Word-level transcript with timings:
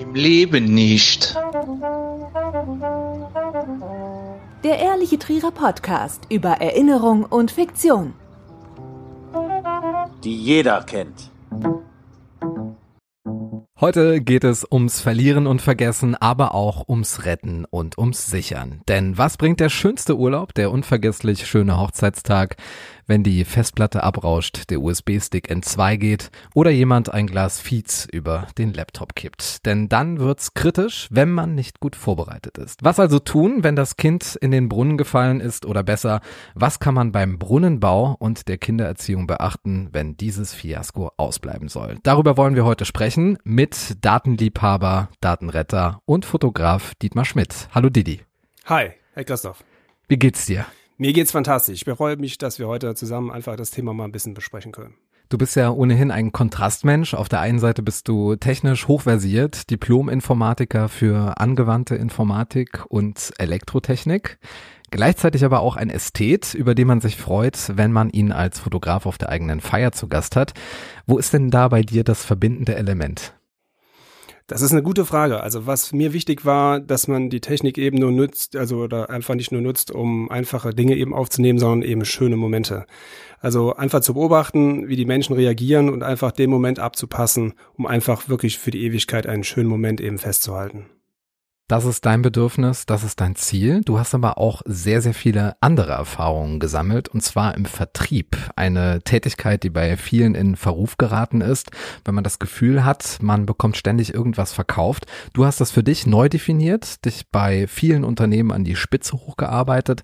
Im 0.00 0.14
Leben 0.14 0.64
nicht. 0.64 1.36
Der 4.64 4.78
Ehrliche 4.78 5.18
Trierer 5.18 5.50
Podcast 5.50 6.22
über 6.30 6.52
Erinnerung 6.52 7.24
und 7.24 7.50
Fiktion. 7.50 8.14
Die 10.24 10.36
jeder 10.36 10.82
kennt. 10.84 11.30
Heute 13.80 14.20
geht 14.20 14.44
es 14.44 14.66
ums 14.70 15.00
Verlieren 15.00 15.46
und 15.46 15.62
Vergessen, 15.62 16.14
aber 16.14 16.54
auch 16.54 16.86
ums 16.86 17.24
Retten 17.24 17.64
und 17.64 17.96
ums 17.96 18.26
Sichern. 18.26 18.82
Denn 18.88 19.16
was 19.16 19.38
bringt 19.38 19.58
der 19.58 19.70
schönste 19.70 20.18
Urlaub, 20.18 20.52
der 20.52 20.70
unvergesslich 20.70 21.46
schöne 21.46 21.78
Hochzeitstag, 21.78 22.56
wenn 23.10 23.24
die 23.24 23.44
Festplatte 23.44 24.04
abrauscht, 24.04 24.70
der 24.70 24.80
USB-Stick 24.80 25.50
in 25.50 25.64
zwei 25.64 25.96
geht 25.96 26.30
oder 26.54 26.70
jemand 26.70 27.12
ein 27.12 27.26
Glas 27.26 27.60
Feeds 27.60 28.06
über 28.10 28.46
den 28.56 28.72
Laptop 28.72 29.16
kippt? 29.16 29.66
Denn 29.66 29.88
dann 29.88 30.20
wird's 30.20 30.54
kritisch, 30.54 31.08
wenn 31.10 31.32
man 31.32 31.56
nicht 31.56 31.80
gut 31.80 31.96
vorbereitet 31.96 32.56
ist. 32.56 32.84
Was 32.84 33.00
also 33.00 33.18
tun, 33.18 33.64
wenn 33.64 33.74
das 33.74 33.96
Kind 33.96 34.36
in 34.36 34.52
den 34.52 34.68
Brunnen 34.68 34.96
gefallen 34.96 35.40
ist 35.40 35.66
oder 35.66 35.82
besser, 35.82 36.20
was 36.54 36.78
kann 36.78 36.94
man 36.94 37.10
beim 37.10 37.40
Brunnenbau 37.40 38.14
und 38.20 38.46
der 38.46 38.58
Kindererziehung 38.58 39.26
beachten, 39.26 39.88
wenn 39.90 40.16
dieses 40.16 40.54
Fiasko 40.54 41.10
ausbleiben 41.16 41.66
soll? 41.66 41.96
Darüber 42.04 42.36
wollen 42.36 42.54
wir 42.54 42.64
heute 42.64 42.84
sprechen 42.84 43.38
mit 43.42 43.96
Datenliebhaber, 44.04 45.08
Datenretter 45.20 46.00
und 46.04 46.24
Fotograf 46.24 46.94
Dietmar 47.02 47.24
Schmidt. 47.24 47.68
Hallo 47.74 47.88
Didi. 47.88 48.20
Hi, 48.66 48.92
Herr 49.14 49.24
Christoph. 49.24 49.64
Wie 50.06 50.16
geht's 50.16 50.46
dir? 50.46 50.64
Mir 51.00 51.14
geht's 51.14 51.32
fantastisch. 51.32 51.76
Ich 51.76 51.84
bereue 51.86 52.18
mich, 52.18 52.36
dass 52.36 52.58
wir 52.58 52.68
heute 52.68 52.94
zusammen 52.94 53.30
einfach 53.30 53.56
das 53.56 53.70
Thema 53.70 53.94
mal 53.94 54.04
ein 54.04 54.12
bisschen 54.12 54.34
besprechen 54.34 54.70
können. 54.70 54.96
Du 55.30 55.38
bist 55.38 55.56
ja 55.56 55.70
ohnehin 55.70 56.10
ein 56.10 56.30
Kontrastmensch. 56.30 57.14
Auf 57.14 57.30
der 57.30 57.40
einen 57.40 57.58
Seite 57.58 57.82
bist 57.82 58.06
du 58.06 58.36
technisch 58.36 58.86
hochversiert, 58.86 59.70
Diplom-Informatiker 59.70 60.90
für 60.90 61.40
angewandte 61.40 61.94
Informatik 61.94 62.84
und 62.90 63.32
Elektrotechnik. 63.38 64.38
Gleichzeitig 64.90 65.42
aber 65.42 65.60
auch 65.60 65.76
ein 65.76 65.88
Ästhet, 65.88 66.52
über 66.52 66.74
den 66.74 66.88
man 66.88 67.00
sich 67.00 67.16
freut, 67.16 67.72
wenn 67.76 67.92
man 67.92 68.10
ihn 68.10 68.30
als 68.30 68.58
Fotograf 68.58 69.06
auf 69.06 69.16
der 69.16 69.30
eigenen 69.30 69.62
Feier 69.62 69.92
zu 69.92 70.06
Gast 70.06 70.36
hat. 70.36 70.52
Wo 71.06 71.16
ist 71.16 71.32
denn 71.32 71.50
da 71.50 71.68
bei 71.68 71.80
dir 71.80 72.04
das 72.04 72.26
verbindende 72.26 72.74
Element? 72.74 73.32
Das 74.50 74.62
ist 74.62 74.72
eine 74.72 74.82
gute 74.82 75.04
Frage. 75.04 75.44
Also 75.44 75.68
was 75.68 75.92
mir 75.92 76.12
wichtig 76.12 76.44
war, 76.44 76.80
dass 76.80 77.06
man 77.06 77.30
die 77.30 77.40
Technik 77.40 77.78
eben 77.78 77.98
nur 77.98 78.10
nutzt, 78.10 78.56
also 78.56 78.78
oder 78.78 79.08
einfach 79.08 79.36
nicht 79.36 79.52
nur 79.52 79.60
nutzt, 79.60 79.92
um 79.92 80.28
einfache 80.28 80.74
Dinge 80.74 80.96
eben 80.96 81.14
aufzunehmen, 81.14 81.60
sondern 81.60 81.88
eben 81.88 82.04
schöne 82.04 82.36
Momente. 82.36 82.84
Also 83.38 83.76
einfach 83.76 84.00
zu 84.00 84.14
beobachten, 84.14 84.88
wie 84.88 84.96
die 84.96 85.04
Menschen 85.04 85.36
reagieren 85.36 85.88
und 85.88 86.02
einfach 86.02 86.32
den 86.32 86.50
Moment 86.50 86.80
abzupassen, 86.80 87.54
um 87.74 87.86
einfach 87.86 88.28
wirklich 88.28 88.58
für 88.58 88.72
die 88.72 88.82
Ewigkeit 88.82 89.28
einen 89.28 89.44
schönen 89.44 89.68
Moment 89.68 90.00
eben 90.00 90.18
festzuhalten. 90.18 90.86
Das 91.70 91.84
ist 91.84 92.04
dein 92.04 92.20
Bedürfnis, 92.20 92.84
das 92.84 93.04
ist 93.04 93.20
dein 93.20 93.36
Ziel. 93.36 93.82
Du 93.84 94.00
hast 94.00 94.12
aber 94.12 94.38
auch 94.38 94.62
sehr, 94.64 95.00
sehr 95.02 95.14
viele 95.14 95.54
andere 95.60 95.92
Erfahrungen 95.92 96.58
gesammelt, 96.58 97.06
und 97.08 97.20
zwar 97.20 97.54
im 97.54 97.64
Vertrieb. 97.64 98.36
Eine 98.56 99.02
Tätigkeit, 99.02 99.62
die 99.62 99.70
bei 99.70 99.96
vielen 99.96 100.34
in 100.34 100.56
Verruf 100.56 100.98
geraten 100.98 101.40
ist, 101.40 101.70
wenn 102.04 102.16
man 102.16 102.24
das 102.24 102.40
Gefühl 102.40 102.84
hat, 102.84 103.18
man 103.22 103.46
bekommt 103.46 103.76
ständig 103.76 104.12
irgendwas 104.12 104.52
verkauft. 104.52 105.06
Du 105.32 105.44
hast 105.44 105.60
das 105.60 105.70
für 105.70 105.84
dich 105.84 106.08
neu 106.08 106.28
definiert, 106.28 107.04
dich 107.04 107.30
bei 107.30 107.68
vielen 107.68 108.02
Unternehmen 108.02 108.50
an 108.50 108.64
die 108.64 108.74
Spitze 108.74 109.12
hochgearbeitet. 109.12 110.02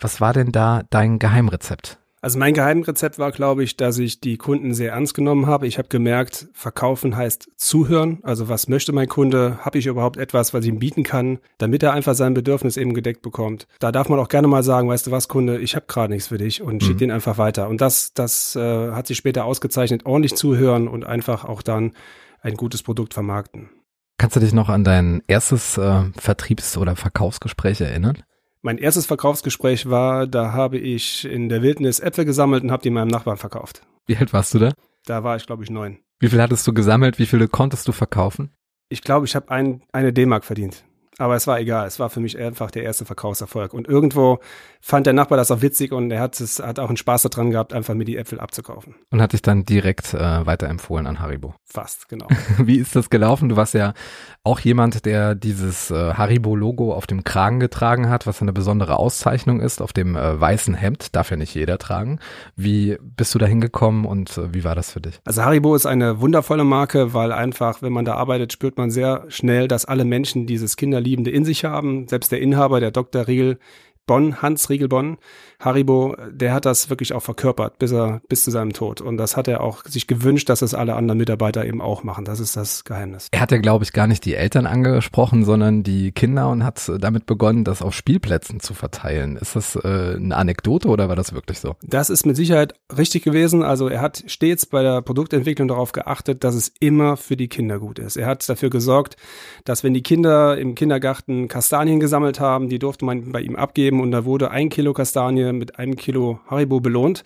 Was 0.00 0.20
war 0.20 0.32
denn 0.32 0.50
da 0.50 0.82
dein 0.90 1.20
Geheimrezept? 1.20 1.96
Also 2.24 2.38
mein 2.38 2.54
Geheimrezept 2.54 3.18
war, 3.18 3.32
glaube 3.32 3.64
ich, 3.64 3.76
dass 3.76 3.98
ich 3.98 4.18
die 4.18 4.38
Kunden 4.38 4.72
sehr 4.72 4.92
ernst 4.92 5.12
genommen 5.12 5.46
habe. 5.46 5.66
Ich 5.66 5.76
habe 5.76 5.88
gemerkt, 5.88 6.48
verkaufen 6.54 7.16
heißt 7.16 7.50
zuhören. 7.56 8.20
Also 8.22 8.48
was 8.48 8.66
möchte 8.66 8.94
mein 8.94 9.08
Kunde? 9.08 9.58
Habe 9.60 9.76
ich 9.76 9.84
überhaupt 9.84 10.16
etwas, 10.16 10.54
was 10.54 10.64
ich 10.64 10.70
ihm 10.70 10.78
bieten 10.78 11.02
kann, 11.02 11.38
damit 11.58 11.82
er 11.82 11.92
einfach 11.92 12.14
sein 12.14 12.32
Bedürfnis 12.32 12.78
eben 12.78 12.94
gedeckt 12.94 13.20
bekommt? 13.20 13.66
Da 13.78 13.92
darf 13.92 14.08
man 14.08 14.18
auch 14.18 14.28
gerne 14.28 14.48
mal 14.48 14.62
sagen, 14.62 14.88
weißt 14.88 15.06
du 15.06 15.10
was, 15.10 15.28
Kunde, 15.28 15.58
ich 15.58 15.76
habe 15.76 15.84
gerade 15.86 16.14
nichts 16.14 16.28
für 16.28 16.38
dich 16.38 16.62
und 16.62 16.76
mhm. 16.76 16.86
schick 16.86 16.96
den 16.96 17.10
einfach 17.10 17.36
weiter. 17.36 17.68
Und 17.68 17.82
das, 17.82 18.14
das 18.14 18.56
äh, 18.56 18.92
hat 18.92 19.06
sich 19.06 19.18
später 19.18 19.44
ausgezeichnet, 19.44 20.06
ordentlich 20.06 20.34
zuhören 20.34 20.88
und 20.88 21.04
einfach 21.04 21.44
auch 21.44 21.60
dann 21.60 21.92
ein 22.40 22.54
gutes 22.54 22.82
Produkt 22.82 23.12
vermarkten. 23.12 23.68
Kannst 24.16 24.36
du 24.36 24.40
dich 24.40 24.54
noch 24.54 24.70
an 24.70 24.82
dein 24.82 25.22
erstes 25.26 25.76
äh, 25.76 26.04
Vertriebs- 26.16 26.78
oder 26.78 26.96
Verkaufsgespräch 26.96 27.82
erinnern? 27.82 28.22
Mein 28.64 28.78
erstes 28.78 29.04
Verkaufsgespräch 29.04 29.90
war, 29.90 30.26
da 30.26 30.54
habe 30.54 30.78
ich 30.78 31.26
in 31.26 31.50
der 31.50 31.60
Wildnis 31.60 32.00
Äpfel 32.00 32.24
gesammelt 32.24 32.64
und 32.64 32.72
habe 32.72 32.82
die 32.82 32.88
meinem 32.88 33.08
Nachbarn 33.08 33.36
verkauft. 33.36 33.82
Wie 34.06 34.16
alt 34.16 34.32
warst 34.32 34.54
du 34.54 34.58
da? 34.58 34.72
Da 35.04 35.22
war 35.22 35.36
ich, 35.36 35.44
glaube 35.44 35.64
ich, 35.64 35.68
neun. 35.68 35.98
Wie 36.18 36.28
viel 36.28 36.40
hattest 36.40 36.66
du 36.66 36.72
gesammelt? 36.72 37.18
Wie 37.18 37.26
viele 37.26 37.46
konntest 37.46 37.86
du 37.86 37.92
verkaufen? 37.92 38.54
Ich 38.88 39.02
glaube, 39.02 39.26
ich 39.26 39.36
habe 39.36 39.50
ein, 39.50 39.82
eine 39.92 40.14
D-Mark 40.14 40.46
verdient. 40.46 40.82
Aber 41.18 41.36
es 41.36 41.46
war 41.46 41.60
egal. 41.60 41.86
Es 41.86 41.98
war 41.98 42.10
für 42.10 42.20
mich 42.20 42.38
einfach 42.38 42.70
der 42.70 42.82
erste 42.82 43.04
Verkaufserfolg. 43.04 43.72
Und 43.72 43.86
irgendwo 43.86 44.40
fand 44.80 45.06
der 45.06 45.12
Nachbar 45.12 45.38
das 45.38 45.50
auch 45.50 45.62
witzig 45.62 45.92
und 45.92 46.10
er 46.10 46.20
hat 46.20 46.38
es, 46.40 46.58
hat 46.58 46.78
auch 46.78 46.88
einen 46.88 46.96
Spaß 46.96 47.22
daran 47.22 47.50
gehabt, 47.50 47.72
einfach 47.72 47.94
mir 47.94 48.04
die 48.04 48.16
Äpfel 48.16 48.40
abzukaufen. 48.40 48.96
Und 49.10 49.22
hat 49.22 49.32
dich 49.32 49.42
dann 49.42 49.64
direkt 49.64 50.12
äh, 50.12 50.46
weiterempfohlen 50.46 51.06
an 51.06 51.20
Haribo. 51.20 51.54
Fast, 51.64 52.08
genau. 52.08 52.26
Wie 52.58 52.78
ist 52.78 52.94
das 52.94 53.10
gelaufen? 53.10 53.48
Du 53.48 53.56
warst 53.56 53.74
ja 53.74 53.94
auch 54.42 54.60
jemand, 54.60 55.06
der 55.06 55.34
dieses 55.34 55.90
äh, 55.90 56.14
Haribo-Logo 56.14 56.92
auf 56.92 57.06
dem 57.06 57.24
Kragen 57.24 57.60
getragen 57.60 58.10
hat, 58.10 58.26
was 58.26 58.42
eine 58.42 58.52
besondere 58.52 58.98
Auszeichnung 58.98 59.60
ist, 59.60 59.80
auf 59.80 59.92
dem 59.92 60.16
äh, 60.16 60.40
weißen 60.40 60.74
Hemd. 60.74 61.14
Darf 61.16 61.30
ja 61.30 61.36
nicht 61.36 61.54
jeder 61.54 61.78
tragen. 61.78 62.18
Wie 62.56 62.98
bist 63.00 63.34
du 63.34 63.38
da 63.38 63.46
hingekommen 63.46 64.04
und 64.04 64.36
äh, 64.36 64.52
wie 64.52 64.64
war 64.64 64.74
das 64.74 64.90
für 64.90 65.00
dich? 65.00 65.20
Also 65.24 65.44
Haribo 65.44 65.74
ist 65.74 65.86
eine 65.86 66.20
wundervolle 66.20 66.64
Marke, 66.64 67.14
weil 67.14 67.32
einfach, 67.32 67.80
wenn 67.82 67.92
man 67.92 68.04
da 68.04 68.16
arbeitet, 68.16 68.52
spürt 68.52 68.76
man 68.76 68.90
sehr 68.90 69.24
schnell, 69.28 69.68
dass 69.68 69.84
alle 69.84 70.04
Menschen 70.04 70.46
dieses 70.46 70.76
Kinder 70.76 71.00
Liebende 71.04 71.30
in 71.30 71.44
sich 71.44 71.64
haben. 71.64 72.08
Selbst 72.08 72.32
der 72.32 72.40
Inhaber, 72.40 72.80
der 72.80 72.90
Dr. 72.90 73.28
Riegel, 73.28 73.58
Bonn, 74.06 74.42
Hans 74.42 74.68
Riegel 74.68 74.88
Bonn, 74.88 75.18
Haribo, 75.60 76.16
der 76.30 76.52
hat 76.52 76.66
das 76.66 76.90
wirklich 76.90 77.12
auch 77.12 77.22
verkörpert 77.22 77.78
bis 77.78 77.92
er 77.92 78.20
bis 78.28 78.44
zu 78.44 78.50
seinem 78.50 78.72
Tod 78.72 79.00
und 79.00 79.16
das 79.16 79.36
hat 79.36 79.48
er 79.48 79.62
auch 79.62 79.84
sich 79.84 80.06
gewünscht, 80.06 80.48
dass 80.48 80.62
es 80.62 80.74
alle 80.74 80.94
anderen 80.94 81.18
Mitarbeiter 81.18 81.64
eben 81.64 81.80
auch 81.80 82.02
machen. 82.04 82.24
Das 82.24 82.40
ist 82.40 82.56
das 82.56 82.84
Geheimnis. 82.84 83.28
Er 83.30 83.40
hat 83.40 83.50
ja 83.50 83.58
glaube 83.58 83.84
ich 83.84 83.92
gar 83.92 84.06
nicht 84.06 84.24
die 84.24 84.34
Eltern 84.34 84.66
angesprochen, 84.66 85.44
sondern 85.44 85.82
die 85.82 86.12
Kinder 86.12 86.48
und 86.50 86.64
hat 86.64 86.90
damit 86.98 87.26
begonnen, 87.26 87.64
das 87.64 87.82
auf 87.82 87.94
Spielplätzen 87.94 88.60
zu 88.60 88.74
verteilen. 88.74 89.36
Ist 89.36 89.56
das 89.56 89.76
äh, 89.76 90.16
eine 90.16 90.36
Anekdote 90.36 90.88
oder 90.88 91.08
war 91.08 91.16
das 91.16 91.32
wirklich 91.32 91.60
so? 91.60 91.76
Das 91.82 92.10
ist 92.10 92.26
mit 92.26 92.36
Sicherheit 92.36 92.74
richtig 92.96 93.24
gewesen. 93.24 93.62
Also 93.62 93.88
er 93.88 94.00
hat 94.00 94.24
stets 94.26 94.66
bei 94.66 94.82
der 94.82 95.02
Produktentwicklung 95.02 95.68
darauf 95.68 95.92
geachtet, 95.92 96.44
dass 96.44 96.54
es 96.54 96.72
immer 96.80 97.16
für 97.16 97.36
die 97.36 97.48
Kinder 97.48 97.78
gut 97.78 97.98
ist. 97.98 98.16
Er 98.16 98.26
hat 98.26 98.46
dafür 98.48 98.70
gesorgt, 98.70 99.16
dass 99.64 99.84
wenn 99.84 99.94
die 99.94 100.02
Kinder 100.02 100.58
im 100.58 100.74
Kindergarten 100.74 101.48
Kastanien 101.48 102.00
gesammelt 102.00 102.40
haben, 102.40 102.68
die 102.68 102.78
durfte 102.78 103.04
man 103.04 103.32
bei 103.32 103.40
ihm 103.40 103.56
abgeben 103.56 103.93
gegeben 103.94 104.00
und 104.00 104.10
da 104.10 104.24
wurde 104.24 104.50
ein 104.50 104.68
Kilo 104.68 104.92
Kastanie 104.92 105.52
mit 105.52 105.78
einem 105.78 105.96
Kilo 105.96 106.40
Haribo 106.48 106.80
belohnt. 106.80 107.22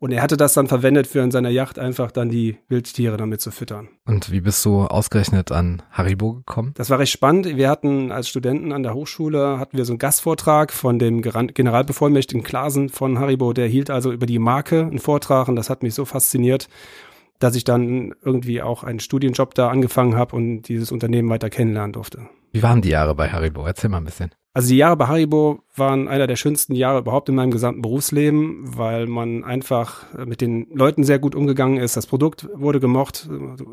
Und 0.00 0.12
er 0.12 0.22
hatte 0.22 0.36
das 0.36 0.54
dann 0.54 0.68
verwendet 0.68 1.08
für 1.08 1.18
in 1.18 1.32
seiner 1.32 1.48
Yacht 1.48 1.76
einfach 1.76 2.12
dann 2.12 2.28
die 2.28 2.56
Wildtiere 2.68 3.16
damit 3.16 3.40
zu 3.40 3.50
füttern. 3.50 3.88
Und 4.06 4.30
wie 4.30 4.40
bist 4.40 4.64
du 4.64 4.82
ausgerechnet 4.82 5.50
an 5.50 5.82
Haribo 5.90 6.34
gekommen? 6.34 6.72
Das 6.76 6.88
war 6.88 7.00
recht 7.00 7.10
spannend. 7.10 7.46
Wir 7.56 7.68
hatten 7.68 8.12
als 8.12 8.28
Studenten 8.28 8.72
an 8.72 8.84
der 8.84 8.94
Hochschule 8.94 9.58
hatten 9.58 9.76
wir 9.76 9.84
so 9.84 9.92
einen 9.92 9.98
Gastvortrag 9.98 10.72
von 10.72 11.00
dem 11.00 11.20
Generalbevollmächtigten 11.20 12.44
Klasen 12.44 12.90
von 12.90 13.18
Haribo. 13.18 13.52
Der 13.52 13.66
hielt 13.66 13.90
also 13.90 14.12
über 14.12 14.26
die 14.26 14.38
Marke 14.38 14.82
einen 14.82 15.00
Vortrag 15.00 15.48
und 15.48 15.56
das 15.56 15.68
hat 15.68 15.82
mich 15.82 15.94
so 15.94 16.04
fasziniert, 16.04 16.68
dass 17.40 17.56
ich 17.56 17.64
dann 17.64 18.14
irgendwie 18.22 18.62
auch 18.62 18.84
einen 18.84 19.00
Studienjob 19.00 19.56
da 19.56 19.68
angefangen 19.68 20.14
habe 20.14 20.36
und 20.36 20.62
dieses 20.62 20.92
Unternehmen 20.92 21.28
weiter 21.28 21.50
kennenlernen 21.50 21.92
durfte. 21.92 22.28
Wie 22.52 22.62
waren 22.62 22.82
die 22.82 22.90
Jahre 22.90 23.16
bei 23.16 23.30
Haribo? 23.30 23.66
Erzähl 23.66 23.90
mal 23.90 23.98
ein 23.98 24.04
bisschen. 24.04 24.30
Also 24.54 24.70
die 24.70 24.76
Jahre 24.76 24.96
bei 24.96 25.06
Haribo 25.06 25.60
waren 25.76 26.08
einer 26.08 26.26
der 26.26 26.36
schönsten 26.36 26.74
Jahre 26.74 27.00
überhaupt 27.00 27.28
in 27.28 27.34
meinem 27.34 27.50
gesamten 27.50 27.82
Berufsleben, 27.82 28.76
weil 28.76 29.06
man 29.06 29.44
einfach 29.44 30.06
mit 30.26 30.40
den 30.40 30.66
Leuten 30.72 31.04
sehr 31.04 31.18
gut 31.18 31.34
umgegangen 31.34 31.78
ist. 31.78 31.96
Das 31.96 32.06
Produkt 32.06 32.48
wurde 32.54 32.80
gemocht. 32.80 33.28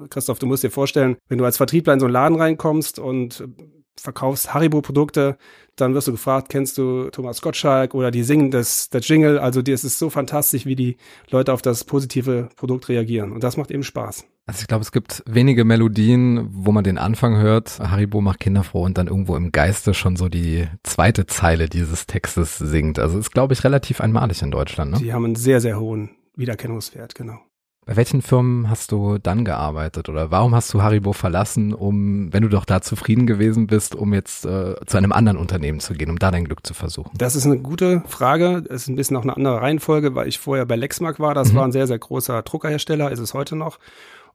Christoph, 0.09 0.37
du 0.37 0.45
musst 0.45 0.63
dir 0.63 0.69
vorstellen, 0.69 1.17
wenn 1.27 1.37
du 1.37 1.45
als 1.45 1.57
Vertriebler 1.57 1.93
in 1.93 1.99
so 1.99 2.05
einen 2.05 2.13
Laden 2.13 2.39
reinkommst 2.39 2.99
und 2.99 3.47
verkaufst 3.97 4.53
Haribo-Produkte, 4.53 5.37
dann 5.75 5.93
wirst 5.93 6.07
du 6.07 6.11
gefragt, 6.11 6.49
kennst 6.49 6.77
du 6.77 7.09
Thomas 7.09 7.41
Gottschalk 7.41 7.93
oder 7.93 8.11
die 8.11 8.23
singen 8.23 8.51
das, 8.51 8.89
das 8.89 9.07
Jingle. 9.07 9.39
Also 9.39 9.61
dir 9.61 9.73
ist 9.73 9.83
es 9.83 9.99
so 9.99 10.09
fantastisch, 10.09 10.65
wie 10.65 10.75
die 10.75 10.97
Leute 11.29 11.53
auf 11.53 11.61
das 11.61 11.83
positive 11.83 12.49
Produkt 12.55 12.89
reagieren. 12.89 13.31
Und 13.31 13.43
das 13.43 13.57
macht 13.57 13.71
eben 13.71 13.83
Spaß. 13.83 14.25
Also 14.47 14.61
ich 14.61 14.67
glaube, 14.67 14.83
es 14.83 14.91
gibt 14.91 15.23
wenige 15.25 15.65
Melodien, 15.65 16.47
wo 16.51 16.71
man 16.71 16.83
den 16.83 16.99
Anfang 16.99 17.37
hört, 17.37 17.79
Haribo 17.79 18.21
macht 18.21 18.39
Kinder 18.39 18.63
froh 18.63 18.83
und 18.83 18.97
dann 18.97 19.07
irgendwo 19.07 19.35
im 19.35 19.51
Geiste 19.51 19.93
schon 19.95 20.15
so 20.15 20.29
die 20.29 20.67
zweite 20.83 21.25
Zeile 21.25 21.67
dieses 21.67 22.05
Textes 22.05 22.57
singt. 22.57 22.99
Also 22.99 23.17
ist, 23.17 23.31
glaube 23.31 23.53
ich, 23.53 23.63
relativ 23.63 24.01
einmalig 24.01 24.43
in 24.43 24.51
Deutschland. 24.51 24.91
Ne? 24.91 24.97
Die 24.99 25.13
haben 25.13 25.25
einen 25.25 25.35
sehr, 25.35 25.61
sehr 25.61 25.79
hohen 25.79 26.11
Wiedererkennungswert, 26.35 27.15
genau. 27.15 27.39
Bei 27.85 27.95
welchen 27.95 28.23
Firmen 28.23 28.67
hast 28.67 28.91
du 28.91 29.19
dann 29.19 29.45
gearbeitet 29.45 30.09
oder 30.09 30.31
warum 30.31 30.55
hast 30.55 30.73
du 30.73 30.81
Haribo 30.81 31.13
verlassen, 31.13 31.71
um, 31.71 32.33
wenn 32.33 32.41
du 32.41 32.49
doch 32.49 32.65
da 32.65 32.81
zufrieden 32.81 33.27
gewesen 33.27 33.67
bist, 33.67 33.93
um 33.93 34.11
jetzt 34.11 34.43
äh, 34.43 34.73
zu 34.87 34.97
einem 34.97 35.11
anderen 35.11 35.37
Unternehmen 35.37 35.79
zu 35.79 35.93
gehen, 35.93 36.09
um 36.09 36.17
da 36.17 36.31
dein 36.31 36.45
Glück 36.45 36.65
zu 36.65 36.73
versuchen? 36.73 37.11
Das 37.15 37.35
ist 37.35 37.45
eine 37.45 37.59
gute 37.59 38.01
Frage. 38.07 38.63
Das 38.63 38.83
ist 38.83 38.87
ein 38.87 38.95
bisschen 38.95 39.17
auch 39.17 39.21
eine 39.21 39.35
andere 39.35 39.61
Reihenfolge, 39.61 40.15
weil 40.15 40.27
ich 40.27 40.39
vorher 40.39 40.65
bei 40.65 40.75
Lexmark 40.75 41.19
war. 41.19 41.35
Das 41.35 41.51
mhm. 41.51 41.57
war 41.57 41.65
ein 41.65 41.71
sehr, 41.71 41.85
sehr 41.85 41.99
großer 41.99 42.41
Druckerhersteller, 42.41 43.11
ist 43.11 43.19
es 43.19 43.35
heute 43.35 43.55
noch. 43.55 43.77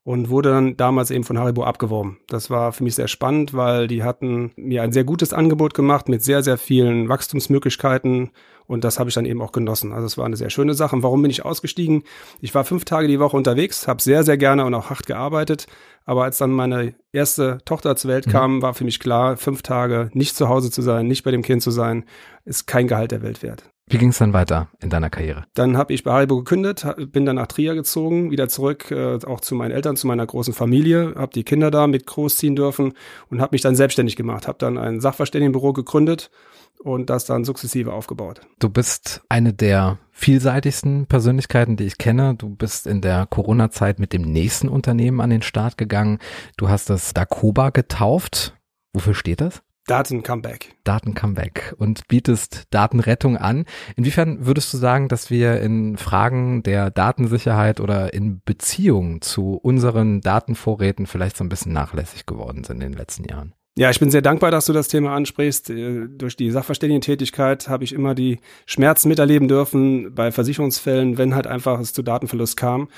und 0.02 0.30
wurde 0.30 0.50
dann 0.50 0.76
damals 0.76 1.10
eben 1.10 1.24
von 1.24 1.38
Haribo 1.38 1.64
abgeworben. 1.64 2.18
Das 2.28 2.50
war 2.50 2.72
für 2.72 2.84
mich 2.84 2.94
sehr 2.94 3.08
spannend, 3.08 3.52
weil 3.52 3.86
die 3.86 4.02
hatten 4.02 4.52
mir 4.56 4.82
ein 4.82 4.92
sehr 4.92 5.04
gutes 5.04 5.32
Angebot 5.32 5.74
gemacht 5.74 6.08
mit 6.08 6.22
sehr, 6.22 6.42
sehr 6.42 6.56
vielen 6.56 7.08
Wachstumsmöglichkeiten 7.08 8.30
und 8.70 8.84
das 8.84 9.00
habe 9.00 9.10
ich 9.10 9.14
dann 9.14 9.24
eben 9.24 9.42
auch 9.42 9.50
genossen. 9.50 9.92
Also 9.92 10.06
es 10.06 10.16
war 10.16 10.26
eine 10.26 10.36
sehr 10.36 10.48
schöne 10.48 10.74
Sache. 10.74 10.94
Und 10.94 11.02
warum 11.02 11.22
bin 11.22 11.30
ich 11.32 11.44
ausgestiegen? 11.44 12.04
Ich 12.40 12.54
war 12.54 12.64
fünf 12.64 12.84
Tage 12.84 13.08
die 13.08 13.18
Woche 13.18 13.36
unterwegs, 13.36 13.88
habe 13.88 14.00
sehr, 14.00 14.22
sehr 14.22 14.38
gerne 14.38 14.64
und 14.64 14.74
auch 14.74 14.90
hart 14.90 15.06
gearbeitet. 15.06 15.66
Aber 16.04 16.22
als 16.22 16.38
dann 16.38 16.52
meine 16.52 16.94
erste 17.10 17.58
Tochter 17.64 17.96
zur 17.96 18.12
Welt 18.12 18.28
mhm. 18.28 18.30
kam, 18.30 18.62
war 18.62 18.74
für 18.74 18.84
mich 18.84 19.00
klar, 19.00 19.36
fünf 19.36 19.62
Tage 19.62 20.08
nicht 20.14 20.36
zu 20.36 20.48
Hause 20.48 20.70
zu 20.70 20.82
sein, 20.82 21.08
nicht 21.08 21.24
bei 21.24 21.32
dem 21.32 21.42
Kind 21.42 21.64
zu 21.64 21.72
sein, 21.72 22.04
ist 22.44 22.68
kein 22.68 22.86
Gehalt 22.86 23.10
der 23.10 23.22
Welt 23.22 23.42
wert. 23.42 23.64
Wie 23.90 23.98
ging 23.98 24.10
es 24.10 24.18
dann 24.18 24.32
weiter 24.32 24.68
in 24.80 24.88
deiner 24.88 25.10
Karriere? 25.10 25.44
Dann 25.54 25.76
habe 25.76 25.92
ich 25.92 26.04
bei 26.04 26.12
Haribo 26.12 26.36
gekündigt, 26.36 26.86
bin 27.10 27.26
dann 27.26 27.36
nach 27.36 27.48
Trier 27.48 27.74
gezogen, 27.74 28.30
wieder 28.30 28.48
zurück 28.48 28.92
äh, 28.92 29.18
auch 29.26 29.40
zu 29.40 29.56
meinen 29.56 29.72
Eltern, 29.72 29.96
zu 29.96 30.06
meiner 30.06 30.24
großen 30.24 30.54
Familie, 30.54 31.14
habe 31.16 31.32
die 31.32 31.42
Kinder 31.42 31.72
da 31.72 31.88
mit 31.88 32.06
großziehen 32.06 32.54
dürfen 32.54 32.92
und 33.30 33.40
habe 33.40 33.52
mich 33.52 33.62
dann 33.62 33.74
selbstständig 33.74 34.14
gemacht, 34.14 34.46
habe 34.46 34.58
dann 34.58 34.78
ein 34.78 35.00
Sachverständigenbüro 35.00 35.72
gegründet 35.72 36.30
und 36.78 37.10
das 37.10 37.24
dann 37.24 37.44
sukzessive 37.44 37.92
aufgebaut. 37.92 38.42
Du 38.60 38.68
bist 38.68 39.22
eine 39.28 39.52
der 39.52 39.98
vielseitigsten 40.12 41.06
Persönlichkeiten, 41.06 41.76
die 41.76 41.84
ich 41.84 41.98
kenne. 41.98 42.36
Du 42.36 42.50
bist 42.50 42.86
in 42.86 43.00
der 43.00 43.26
Corona-Zeit 43.26 43.98
mit 43.98 44.12
dem 44.12 44.22
nächsten 44.22 44.68
Unternehmen 44.68 45.20
an 45.20 45.30
den 45.30 45.42
Start 45.42 45.76
gegangen. 45.76 46.18
Du 46.56 46.68
hast 46.68 46.90
das 46.90 47.12
Dakoba 47.12 47.70
getauft. 47.70 48.56
Wofür 48.92 49.14
steht 49.14 49.40
das? 49.40 49.62
Daten-Comeback. 49.90 50.76
Daten-Comeback 50.84 51.74
und 51.76 52.06
bietest 52.06 52.68
Datenrettung 52.70 53.36
an. 53.36 53.64
Inwiefern 53.96 54.46
würdest 54.46 54.72
du 54.72 54.78
sagen, 54.78 55.08
dass 55.08 55.30
wir 55.30 55.60
in 55.60 55.96
Fragen 55.96 56.62
der 56.62 56.92
Datensicherheit 56.92 57.80
oder 57.80 58.14
in 58.14 58.40
Beziehung 58.44 59.20
zu 59.20 59.54
unseren 59.54 60.20
Datenvorräten 60.20 61.06
vielleicht 61.06 61.36
so 61.36 61.42
ein 61.42 61.48
bisschen 61.48 61.72
nachlässig 61.72 62.24
geworden 62.24 62.62
sind 62.62 62.76
in 62.76 62.92
den 62.92 62.98
letzten 62.98 63.24
Jahren? 63.24 63.52
Ja, 63.76 63.90
ich 63.90 63.98
bin 63.98 64.10
sehr 64.10 64.22
dankbar, 64.22 64.52
dass 64.52 64.66
du 64.66 64.72
das 64.72 64.86
Thema 64.86 65.14
ansprichst. 65.14 65.70
Äh, 65.70 66.06
durch 66.08 66.36
die 66.36 66.50
Sachverständigentätigkeit 66.50 67.68
habe 67.68 67.82
ich 67.82 67.92
immer 67.92 68.14
die 68.14 68.38
Schmerzen 68.66 69.08
miterleben 69.08 69.48
dürfen 69.48 70.14
bei 70.14 70.30
Versicherungsfällen, 70.30 71.18
wenn 71.18 71.34
halt 71.34 71.48
einfach 71.48 71.80
es 71.80 71.92
zu 71.92 72.02
Datenverlust 72.02 72.56
kam. 72.56 72.88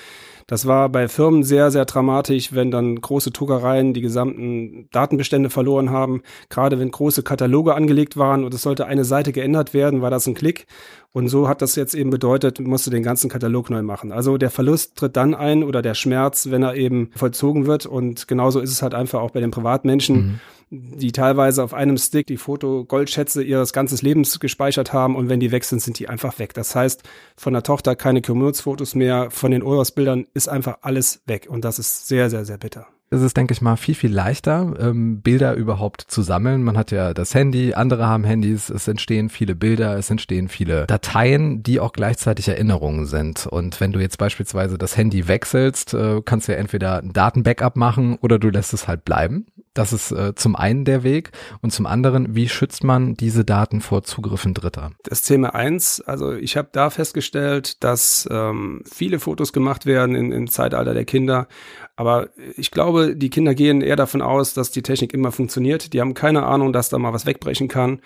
Das 0.53 0.67
war 0.67 0.91
bei 0.91 1.09
Firmen 1.09 1.45
sehr, 1.45 1.71
sehr 1.71 1.87
dramatisch, 1.87 2.53
wenn 2.53 2.71
dann 2.71 3.01
große 3.01 3.31
Druckereien 3.31 3.95
die 3.95 4.03
gesamten 4.03 4.87
Datenbestände 4.93 5.49
verloren 5.49 5.89
haben. 5.89 6.21
Gerade 6.51 6.79
wenn 6.79 6.91
große 6.91 7.23
Kataloge 7.23 7.75
angelegt 7.75 8.19
waren 8.19 8.45
und 8.45 8.53
es 8.53 8.61
sollte 8.61 8.85
eine 8.85 9.07
Seite 9.07 9.33
geändert 9.33 9.73
werden, 9.73 10.03
war 10.03 10.11
das 10.11 10.27
ein 10.27 10.35
Klick. 10.35 10.67
Und 11.13 11.29
so 11.29 11.49
hat 11.49 11.63
das 11.63 11.75
jetzt 11.75 11.95
eben 11.95 12.11
bedeutet, 12.11 12.61
musst 12.61 12.87
du 12.87 12.91
den 12.91 13.03
ganzen 13.03 13.31
Katalog 13.31 13.71
neu 13.71 13.81
machen. 13.81 14.13
Also 14.13 14.37
der 14.37 14.51
Verlust 14.51 14.95
tritt 14.97 15.17
dann 15.17 15.35
ein 15.35 15.65
oder 15.65 15.81
der 15.81 15.95
Schmerz, 15.95 16.51
wenn 16.51 16.63
er 16.63 16.75
eben 16.75 17.09
vollzogen 17.17 17.65
wird. 17.65 17.87
Und 17.87 18.29
genauso 18.29 18.61
ist 18.61 18.73
es 18.73 18.83
halt 18.83 18.93
einfach 18.93 19.23
auch 19.23 19.31
bei 19.31 19.41
den 19.41 19.53
Privatmenschen. 19.53 20.17
Mhm 20.17 20.41
die 20.75 21.13
teilweise 21.13 21.63
auf 21.63 21.75
einem 21.75 21.99
Stick 21.99 22.27
die 22.29 22.39
Foto-Goldschätze 22.39 23.43
ihres 23.43 23.75
ganzen 23.75 23.99
Lebens 24.03 24.41
gespeichert 24.41 24.95
haben 24.95 25.17
und 25.17 25.29
wenn 25.29 25.39
die 25.39 25.53
weg 25.53 25.65
sind, 25.65 25.83
sind 25.83 25.99
die 25.99 26.09
einfach 26.09 26.39
weg. 26.39 26.55
Das 26.55 26.75
heißt, 26.75 27.03
von 27.37 27.53
der 27.53 27.63
Tochter 27.63 27.95
keine 27.95 28.23
Community-Fotos 28.23 28.95
mehr, 28.95 29.31
von 29.31 29.51
den 29.51 29.63
Urlaubsbildern 29.63 30.27
ist 30.33 30.42
einfach 30.49 30.79
alles 30.83 31.23
weg 31.27 31.47
und 31.49 31.65
das 31.65 31.79
ist 31.79 32.09
sehr, 32.09 32.31
sehr, 32.31 32.45
sehr 32.45 32.59
bitter 32.59 32.87
ist 33.13 33.21
es, 33.21 33.35
denke 33.35 33.53
ich 33.53 33.61
mal, 33.61 33.77
viel, 33.77 33.95
viel 33.95 34.13
leichter, 34.13 34.75
ähm, 34.81 35.21
Bilder 35.21 35.55
überhaupt 35.55 36.01
zu 36.01 36.23
sammeln. 36.23 36.63
Man 36.63 36.79
hat 36.79 36.91
ja 36.91 37.13
das 37.13 37.35
Handy, 37.35 37.75
andere 37.75 38.07
haben 38.07 38.25
Handys, 38.25 38.71
es 38.71 38.89
entstehen 38.89 39.29
viele 39.29 39.55
Bilder, 39.55 39.99
es 39.99 40.11
entstehen 40.11 40.49
viele 40.49 40.87
Dateien, 40.87 41.63
die 41.63 41.79
auch 41.79 41.93
gleichzeitig 41.93 42.49
Erinnerungen 42.49 43.05
sind. 43.05 43.47
Und 43.47 43.81
wenn 43.81 43.93
du 43.93 44.01
jetzt 44.01 44.17
beispielsweise 44.17 44.79
das 44.79 44.97
Handy 44.97 45.29
wechselst, 45.29 45.93
äh, 45.93 46.23
kannst 46.25 46.49
du 46.49 46.53
ja 46.53 46.59
entweder 46.59 46.99
ein 46.99 47.13
Datenbackup 47.13 47.77
machen 47.77 48.17
oder 48.23 48.39
du 48.39 48.49
lässt 48.49 48.73
es 48.73 48.89
halt 48.89 49.05
bleiben. 49.05 49.47
Das 49.75 49.93
ist 49.93 50.13
äh, 50.13 50.35
zum 50.35 50.55
einen 50.55 50.85
der 50.85 51.03
Weg 51.03 51.31
und 51.63 51.73
zum 51.73 51.87
anderen, 51.87 52.35
wie 52.35 52.49
schützt 52.49 52.85
man 52.85 53.15
diese 53.15 53.45
Daten 53.45 53.81
vor 53.81 54.03
Zugriffen 54.03 54.53
Dritter? 54.53 54.91
Das 55.05 55.23
Thema 55.23 55.55
eins, 55.55 56.01
also 56.01 56.33
ich 56.35 56.57
habe 56.57 56.69
da 56.73 56.91
festgestellt, 56.91 57.83
dass 57.83 58.29
ähm, 58.31 58.83
viele 58.85 59.19
Fotos 59.19 59.53
gemacht 59.53 59.87
werden 59.87 60.15
in, 60.15 60.31
im 60.31 60.51
Zeitalter 60.51 60.93
der 60.93 61.07
Kinder, 61.07 61.49
aber 61.97 62.29
ich 62.57 62.71
glaube, 62.71 63.17
die 63.17 63.31
Kinder 63.31 63.55
gehen 63.55 63.81
eher 63.81 63.97
davon 63.97 64.23
aus, 64.23 64.55
dass 64.55 64.71
die 64.71 64.83
Technik 64.83 65.15
immer 65.15 65.33
funktioniert. 65.33 65.93
Die 65.93 66.01
haben 66.01 66.15
keine 66.15 66.45
Ahnung, 66.45 66.73
dass 66.73 66.89
da 66.89 66.99
mal 66.99 67.13
was 67.13 67.27
wegbrechen 67.27 67.69
kann 67.69 68.01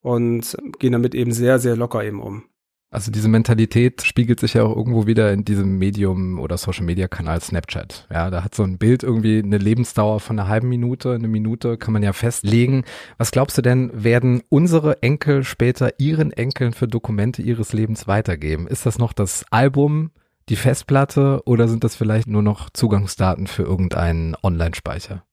und 0.00 0.56
gehen 0.78 0.92
damit 0.92 1.14
eben 1.14 1.32
sehr, 1.32 1.58
sehr 1.58 1.76
locker 1.76 2.04
eben 2.04 2.20
um. 2.20 2.44
Also 2.92 3.10
diese 3.10 3.28
Mentalität 3.28 4.02
spiegelt 4.02 4.38
sich 4.38 4.52
ja 4.52 4.64
auch 4.64 4.76
irgendwo 4.76 5.06
wieder 5.06 5.32
in 5.32 5.46
diesem 5.46 5.78
Medium 5.78 6.38
oder 6.38 6.58
Social 6.58 6.84
Media 6.84 7.08
Kanal 7.08 7.40
Snapchat. 7.40 8.06
Ja, 8.12 8.30
da 8.30 8.44
hat 8.44 8.54
so 8.54 8.64
ein 8.64 8.76
Bild 8.76 9.02
irgendwie 9.02 9.38
eine 9.38 9.56
Lebensdauer 9.56 10.20
von 10.20 10.38
einer 10.38 10.46
halben 10.46 10.68
Minute, 10.68 11.14
eine 11.14 11.26
Minute 11.26 11.78
kann 11.78 11.94
man 11.94 12.02
ja 12.02 12.12
festlegen. 12.12 12.84
Was 13.16 13.30
glaubst 13.30 13.56
du 13.56 13.62
denn, 13.62 13.90
werden 13.94 14.42
unsere 14.50 15.02
Enkel 15.02 15.42
später 15.42 15.98
ihren 15.98 16.32
Enkeln 16.32 16.74
für 16.74 16.86
Dokumente 16.86 17.40
ihres 17.40 17.72
Lebens 17.72 18.06
weitergeben? 18.06 18.66
Ist 18.66 18.84
das 18.84 18.98
noch 18.98 19.14
das 19.14 19.46
Album, 19.50 20.10
die 20.50 20.56
Festplatte 20.56 21.40
oder 21.46 21.68
sind 21.68 21.84
das 21.84 21.96
vielleicht 21.96 22.26
nur 22.28 22.42
noch 22.42 22.68
Zugangsdaten 22.68 23.46
für 23.46 23.62
irgendeinen 23.62 24.36
Online-Speicher? 24.42 25.24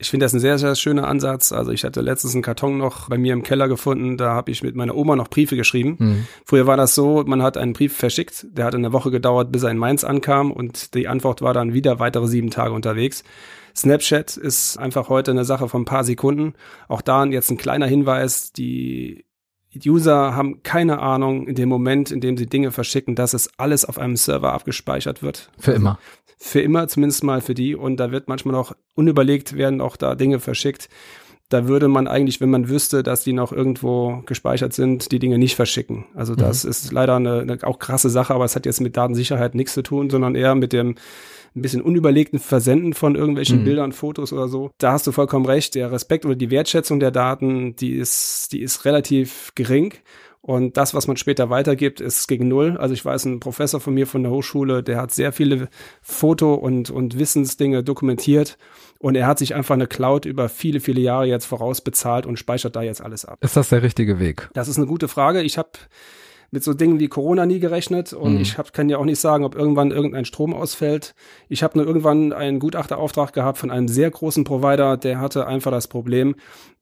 Ich 0.00 0.08
finde 0.08 0.24
das 0.24 0.32
ein 0.32 0.40
sehr, 0.40 0.58
sehr 0.58 0.74
schöner 0.76 1.06
Ansatz. 1.06 1.52
Also 1.52 1.72
ich 1.72 1.84
hatte 1.84 2.00
letztens 2.00 2.34
einen 2.34 2.42
Karton 2.42 2.78
noch 2.78 3.10
bei 3.10 3.18
mir 3.18 3.34
im 3.34 3.42
Keller 3.42 3.68
gefunden, 3.68 4.16
da 4.16 4.30
habe 4.32 4.50
ich 4.50 4.62
mit 4.62 4.74
meiner 4.74 4.96
Oma 4.96 5.14
noch 5.14 5.28
Briefe 5.28 5.56
geschrieben. 5.56 5.96
Mhm. 5.98 6.26
Früher 6.46 6.66
war 6.66 6.78
das 6.78 6.94
so, 6.94 7.22
man 7.26 7.42
hat 7.42 7.58
einen 7.58 7.74
Brief 7.74 7.94
verschickt, 7.94 8.46
der 8.50 8.64
hat 8.64 8.74
eine 8.74 8.94
Woche 8.94 9.10
gedauert, 9.10 9.52
bis 9.52 9.62
er 9.62 9.70
in 9.70 9.76
Mainz 9.76 10.02
ankam 10.02 10.52
und 10.52 10.94
die 10.94 11.06
Antwort 11.06 11.42
war 11.42 11.52
dann 11.52 11.74
wieder 11.74 11.98
weitere 11.98 12.26
sieben 12.28 12.50
Tage 12.50 12.72
unterwegs. 12.72 13.24
Snapchat 13.76 14.36
ist 14.38 14.78
einfach 14.78 15.10
heute 15.10 15.30
eine 15.32 15.44
Sache 15.44 15.68
von 15.68 15.82
ein 15.82 15.86
paar 15.86 16.04
Sekunden. 16.04 16.54
Auch 16.88 17.02
da 17.02 17.24
jetzt 17.26 17.50
ein 17.50 17.58
kleiner 17.58 17.86
Hinweis, 17.86 18.52
die 18.52 19.24
User 19.86 20.34
haben 20.34 20.62
keine 20.62 20.98
Ahnung 20.98 21.46
in 21.46 21.54
dem 21.54 21.68
Moment, 21.68 22.10
in 22.10 22.20
dem 22.20 22.36
sie 22.36 22.46
Dinge 22.46 22.72
verschicken, 22.72 23.14
dass 23.14 23.34
es 23.34 23.50
alles 23.58 23.84
auf 23.84 23.98
einem 23.98 24.16
Server 24.16 24.52
abgespeichert 24.52 25.22
wird. 25.22 25.50
Für 25.58 25.72
immer. 25.72 25.98
Für 26.42 26.62
immer, 26.62 26.88
zumindest 26.88 27.22
mal 27.22 27.42
für 27.42 27.54
die. 27.54 27.74
Und 27.74 27.98
da 27.98 28.10
wird 28.10 28.26
manchmal 28.26 28.54
auch 28.54 28.72
unüberlegt 28.94 29.56
werden 29.56 29.82
auch 29.82 29.96
da 29.96 30.14
Dinge 30.14 30.40
verschickt. 30.40 30.88
Da 31.50 31.68
würde 31.68 31.88
man 31.88 32.06
eigentlich, 32.06 32.40
wenn 32.40 32.48
man 32.48 32.68
wüsste, 32.68 33.02
dass 33.02 33.24
die 33.24 33.34
noch 33.34 33.52
irgendwo 33.52 34.22
gespeichert 34.24 34.72
sind, 34.72 35.12
die 35.12 35.18
Dinge 35.18 35.36
nicht 35.36 35.56
verschicken. 35.56 36.06
Also 36.14 36.34
das 36.34 36.64
mhm. 36.64 36.70
ist 36.70 36.92
leider 36.92 37.16
eine, 37.16 37.40
eine 37.40 37.58
auch 37.64 37.78
krasse 37.78 38.08
Sache, 38.08 38.32
aber 38.32 38.44
es 38.44 38.56
hat 38.56 38.66
jetzt 38.66 38.80
mit 38.80 38.96
Datensicherheit 38.96 39.54
nichts 39.54 39.74
zu 39.74 39.82
tun, 39.82 40.08
sondern 40.08 40.34
eher 40.34 40.54
mit 40.54 40.72
dem 40.72 40.94
ein 41.54 41.62
bisschen 41.62 41.82
unüberlegten 41.82 42.38
Versenden 42.38 42.94
von 42.94 43.16
irgendwelchen 43.16 43.60
mhm. 43.60 43.64
Bildern, 43.64 43.92
Fotos 43.92 44.32
oder 44.32 44.48
so. 44.48 44.70
Da 44.78 44.92
hast 44.92 45.06
du 45.06 45.12
vollkommen 45.12 45.46
recht. 45.46 45.74
Der 45.74 45.92
Respekt 45.92 46.24
oder 46.24 46.36
die 46.36 46.50
Wertschätzung 46.50 47.00
der 47.00 47.10
Daten, 47.10 47.74
die 47.76 47.92
ist, 47.92 48.52
die 48.52 48.62
ist 48.62 48.84
relativ 48.84 49.50
gering. 49.56 49.92
Und 50.42 50.78
das, 50.78 50.94
was 50.94 51.06
man 51.06 51.18
später 51.18 51.50
weitergibt, 51.50 52.00
ist 52.00 52.26
gegen 52.26 52.48
Null. 52.48 52.78
Also 52.78 52.94
ich 52.94 53.04
weiß, 53.04 53.26
ein 53.26 53.40
Professor 53.40 53.78
von 53.78 53.92
mir 53.92 54.06
von 54.06 54.22
der 54.22 54.32
Hochschule, 54.32 54.82
der 54.82 54.96
hat 54.96 55.12
sehr 55.12 55.32
viele 55.32 55.68
Foto- 56.00 56.54
und, 56.54 56.90
und 56.90 57.18
Wissensdinge 57.18 57.84
dokumentiert. 57.84 58.56
Und 58.98 59.16
er 59.16 59.26
hat 59.26 59.38
sich 59.38 59.54
einfach 59.54 59.74
eine 59.74 59.86
Cloud 59.86 60.24
über 60.24 60.48
viele, 60.48 60.80
viele 60.80 61.00
Jahre 61.00 61.26
jetzt 61.26 61.44
vorausbezahlt 61.44 62.24
und 62.24 62.38
speichert 62.38 62.74
da 62.74 62.82
jetzt 62.82 63.02
alles 63.02 63.26
ab. 63.26 63.38
Ist 63.42 63.56
das 63.56 63.68
der 63.68 63.82
richtige 63.82 64.18
Weg? 64.18 64.48
Das 64.54 64.68
ist 64.68 64.78
eine 64.78 64.86
gute 64.86 65.08
Frage. 65.08 65.42
Ich 65.42 65.58
habe 65.58 65.70
mit 66.50 66.64
so 66.64 66.74
Dingen 66.74 66.98
wie 66.98 67.08
Corona 67.08 67.46
nie 67.46 67.60
gerechnet 67.60 68.12
und 68.12 68.34
mhm. 68.34 68.40
ich 68.40 68.58
hab, 68.58 68.72
kann 68.72 68.88
ja 68.88 68.98
auch 68.98 69.04
nicht 69.04 69.20
sagen, 69.20 69.44
ob 69.44 69.54
irgendwann 69.54 69.90
irgendein 69.90 70.24
Strom 70.24 70.52
ausfällt. 70.52 71.14
Ich 71.48 71.62
habe 71.62 71.78
nur 71.78 71.86
irgendwann 71.86 72.32
einen 72.32 72.58
Gutachterauftrag 72.58 73.32
gehabt 73.32 73.58
von 73.58 73.70
einem 73.70 73.88
sehr 73.88 74.10
großen 74.10 74.44
Provider, 74.44 74.96
der 74.96 75.20
hatte 75.20 75.46
einfach 75.46 75.70
das 75.70 75.86
Problem, 75.86 76.34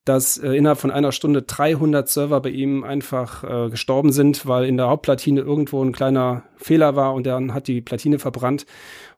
dass 0.08 0.38
äh, 0.38 0.52
innerhalb 0.52 0.78
von 0.78 0.90
einer 0.90 1.12
Stunde 1.12 1.42
300 1.42 2.08
Server 2.08 2.40
bei 2.40 2.50
ihm 2.50 2.82
einfach 2.84 3.44
äh, 3.44 3.70
gestorben 3.70 4.12
sind, 4.12 4.46
weil 4.46 4.64
in 4.64 4.76
der 4.76 4.88
Hauptplatine 4.88 5.40
irgendwo 5.40 5.82
ein 5.84 5.92
kleiner 5.92 6.42
Fehler 6.56 6.96
war 6.96 7.14
und 7.14 7.26
dann 7.26 7.54
hat 7.54 7.68
die 7.68 7.80
Platine 7.80 8.18
verbrannt. 8.18 8.66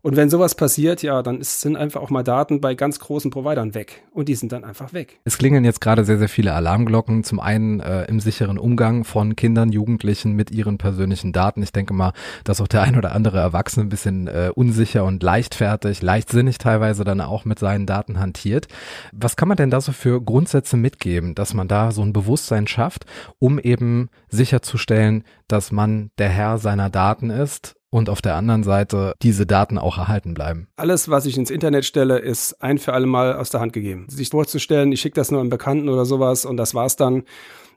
Und 0.02 0.16
wenn 0.16 0.30
sowas 0.30 0.54
passiert, 0.54 1.02
ja, 1.02 1.23
dann 1.23 1.40
ist, 1.40 1.61
sind 1.61 1.76
einfach 1.76 2.00
auch 2.00 2.09
mal 2.09 2.23
Daten 2.23 2.62
bei 2.62 2.75
ganz 2.75 3.00
großen 3.00 3.30
Providern 3.30 3.75
weg. 3.75 4.02
Und 4.12 4.30
die 4.30 4.35
sind 4.35 4.50
dann 4.50 4.64
einfach 4.64 4.94
weg. 4.94 5.20
Es 5.25 5.37
klingen 5.37 5.62
jetzt 5.62 5.82
gerade 5.82 6.04
sehr, 6.04 6.18
sehr 6.18 6.30
viele 6.30 6.54
Alarmglocken. 6.54 7.23
Zum 7.23 7.38
einen 7.38 7.80
äh, 7.80 8.04
im 8.04 8.18
sicheren 8.18 8.56
Umgang 8.56 9.04
von 9.04 9.37
Kindern, 9.37 9.73
Jugendlichen 9.73 10.32
mit 10.32 10.50
ihren 10.50 10.78
persönlichen 10.78 11.32
Daten. 11.32 11.62
Ich 11.62 11.73
denke 11.73 11.92
mal, 11.92 12.14
dass 12.44 12.62
auch 12.62 12.68
der 12.68 12.80
ein 12.80 12.97
oder 12.97 13.12
andere 13.12 13.38
Erwachsene 13.38 13.85
ein 13.85 13.90
bisschen 13.90 14.26
äh, 14.26 14.50
unsicher 14.54 15.04
und 15.04 15.23
leichtfertig, 15.23 16.00
leichtsinnig 16.00 16.56
teilweise 16.56 17.04
dann 17.04 17.20
auch 17.20 17.44
mit 17.44 17.59
seinen 17.59 17.85
Daten 17.85 18.18
hantiert. 18.18 18.68
Was 19.12 19.37
kann 19.37 19.49
man 19.49 19.59
denn 19.59 19.70
da 19.70 19.82
so 19.82 19.92
für 19.92 20.23
Grundsätze 20.23 20.78
mitgeben, 20.81 21.35
dass 21.35 21.55
man 21.55 21.69
da 21.69 21.93
so 21.93 22.03
ein 22.03 22.13
Bewusstsein 22.13 22.67
schafft, 22.67 23.07
um 23.39 23.59
eben 23.59 24.09
sicherzustellen, 24.29 25.25
dass 25.49 25.73
man 25.73 26.11
der 26.19 26.29
Herr 26.29 26.59
seiner 26.59 26.91
Daten 26.91 27.31
ist 27.31 27.75
und 27.91 28.09
auf 28.09 28.23
der 28.23 28.37
anderen 28.37 28.63
Seite 28.63 29.15
diese 29.23 29.47
Daten 29.47 29.77
auch 29.77 29.99
erhalten 29.99 30.35
bleiben. 30.35 30.69
Alles, 30.77 31.09
was 31.09 31.27
ich 31.27 31.37
ins 31.37 31.51
Internet 31.51 31.85
stelle, 31.85 32.19
ist 32.19 32.63
ein 32.63 32.79
für 32.79 32.93
alle 32.93 33.07
Mal 33.07 33.35
aus 33.35 33.51
der 33.51 33.61
Hand 33.61 33.73
gegeben. 33.73 34.07
Sich 34.09 34.31
vorzustellen, 34.31 34.93
ich 34.93 35.01
schicke 35.01 35.17
das 35.17 35.31
nur 35.31 35.41
einem 35.41 35.51
Bekannten 35.51 35.89
oder 35.89 36.05
sowas 36.05 36.45
und 36.45 36.57
das 36.57 36.75
war's 36.75 36.97
dann, 36.97 37.25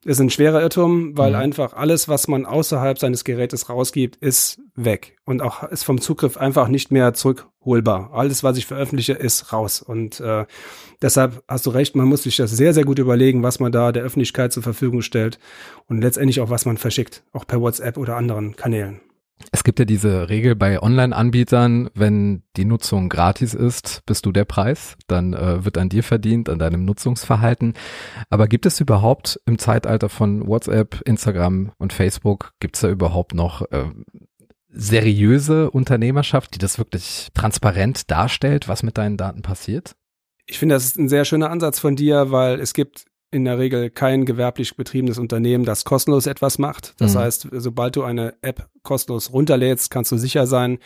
ist 0.06 0.20
ein 0.20 0.30
schwerer 0.30 0.62
Irrtum, 0.62 1.18
weil 1.18 1.32
mhm. 1.32 1.38
einfach 1.38 1.74
alles, 1.74 2.08
was 2.08 2.28
man 2.28 2.46
außerhalb 2.46 3.00
seines 3.00 3.24
Gerätes 3.24 3.70
rausgibt, 3.70 4.18
ist 4.18 4.62
weg 4.76 5.18
und 5.26 5.42
auch 5.42 5.64
ist 5.64 5.84
vom 5.84 6.02
Zugriff 6.02 6.38
einfach 6.38 6.68
nicht 6.68 6.92
mehr 6.92 7.14
zurückholbar. 7.14 8.12
Alles, 8.14 8.44
was 8.44 8.58
ich 8.58 8.66
veröffentliche, 8.66 9.14
ist 9.14 9.54
raus 9.54 9.82
und 9.82 10.20
äh, 10.20 10.46
deshalb 11.02 11.44
hast 11.48 11.66
du 11.66 11.70
recht, 11.70 11.96
man 11.96 12.08
muss 12.08 12.24
sich 12.24 12.38
das 12.38 12.52
sehr, 12.52 12.74
sehr 12.74 12.86
gut 12.86 13.00
überlegen, 13.00 13.44
was 13.44 13.60
man 13.60 13.72
da 13.72 13.92
der 13.92 14.04
Öffentlichkeit 14.04 14.52
zur 14.52 14.64
Verfügung 14.64 15.02
stellt 15.02 15.40
und 15.88 16.02
letztendlich 16.02 16.42
auch, 16.42 16.50
was 16.50 16.66
man 16.66 16.78
verschickt, 16.78 17.24
auch 17.32 17.48
per 17.48 17.62
WhatsApp 17.62 17.98
oder 17.98 18.16
anderen 18.16 18.56
Kanälen. 18.56 19.02
Es 19.52 19.64
gibt 19.64 19.80
ja 19.80 19.86
diese 19.86 20.30
Regel 20.30 20.56
bei 20.56 20.82
Online-Anbietern, 20.82 21.90
wenn 21.94 22.44
die 22.56 22.66
Nutzung 22.66 23.10
gratis 23.10 23.54
ist, 23.54 24.02
bist 24.06 24.26
du 24.26 24.32
der 24.32 24.46
Preis, 24.46 24.96
dann 25.08 25.34
äh, 25.34 25.66
wird 25.66 25.78
an 25.78 25.90
dir 25.90 26.04
verdient, 26.04 26.50
an 26.50 26.60
deinem 26.60 26.86
Nutzungsverhalten. 26.86 27.74
Aber 28.30 28.48
gibt 28.48 28.66
es 28.66 28.80
überhaupt 28.80 29.40
im 29.46 29.60
Zeitalter 29.60 30.10
von 30.10 30.48
WhatsApp, 30.48 31.02
Instagram 31.06 31.72
und 31.78 31.94
Facebook, 31.94 32.54
gibt 32.60 32.76
es 32.76 32.82
da 32.82 32.90
überhaupt 32.90 33.34
noch 33.34 33.62
äh, 33.72 33.86
seriöse 34.70 35.70
Unternehmerschaft, 35.70 36.56
die 36.56 36.60
das 36.60 36.78
wirklich 36.78 37.30
transparent 37.34 38.10
darstellt, 38.10 38.68
was 38.68 38.84
mit 38.84 38.98
deinen 38.98 39.18
Daten 39.18 39.42
passiert? 39.42 39.96
Ich 40.46 40.60
finde, 40.60 40.76
das 40.76 40.86
ist 40.86 40.98
ein 40.98 41.10
sehr 41.10 41.26
schöner 41.26 41.52
Ansatz 41.52 41.80
von 41.80 41.96
dir, 41.96 42.32
weil 42.32 42.60
es 42.60 42.74
gibt 42.74 43.06
in 43.34 43.46
der 43.46 43.58
Regel 43.58 43.90
kein 43.90 44.26
gewerblich 44.26 44.76
betriebenes 44.76 45.18
Unternehmen, 45.18 45.66
das 45.66 45.84
kostenlos 45.84 46.28
etwas 46.28 46.60
macht. 46.60 46.94
Das 47.00 47.16
mhm. 47.16 47.20
heißt, 47.20 47.48
sobald 47.52 47.96
du 47.96 48.04
eine 48.04 48.36
App 48.42 48.68
kostenlos 48.84 49.34
runterlädst, 49.34 49.90
kannst 49.90 50.12
du 50.12 50.18
sicher 50.18 50.48
sein, 50.48 50.80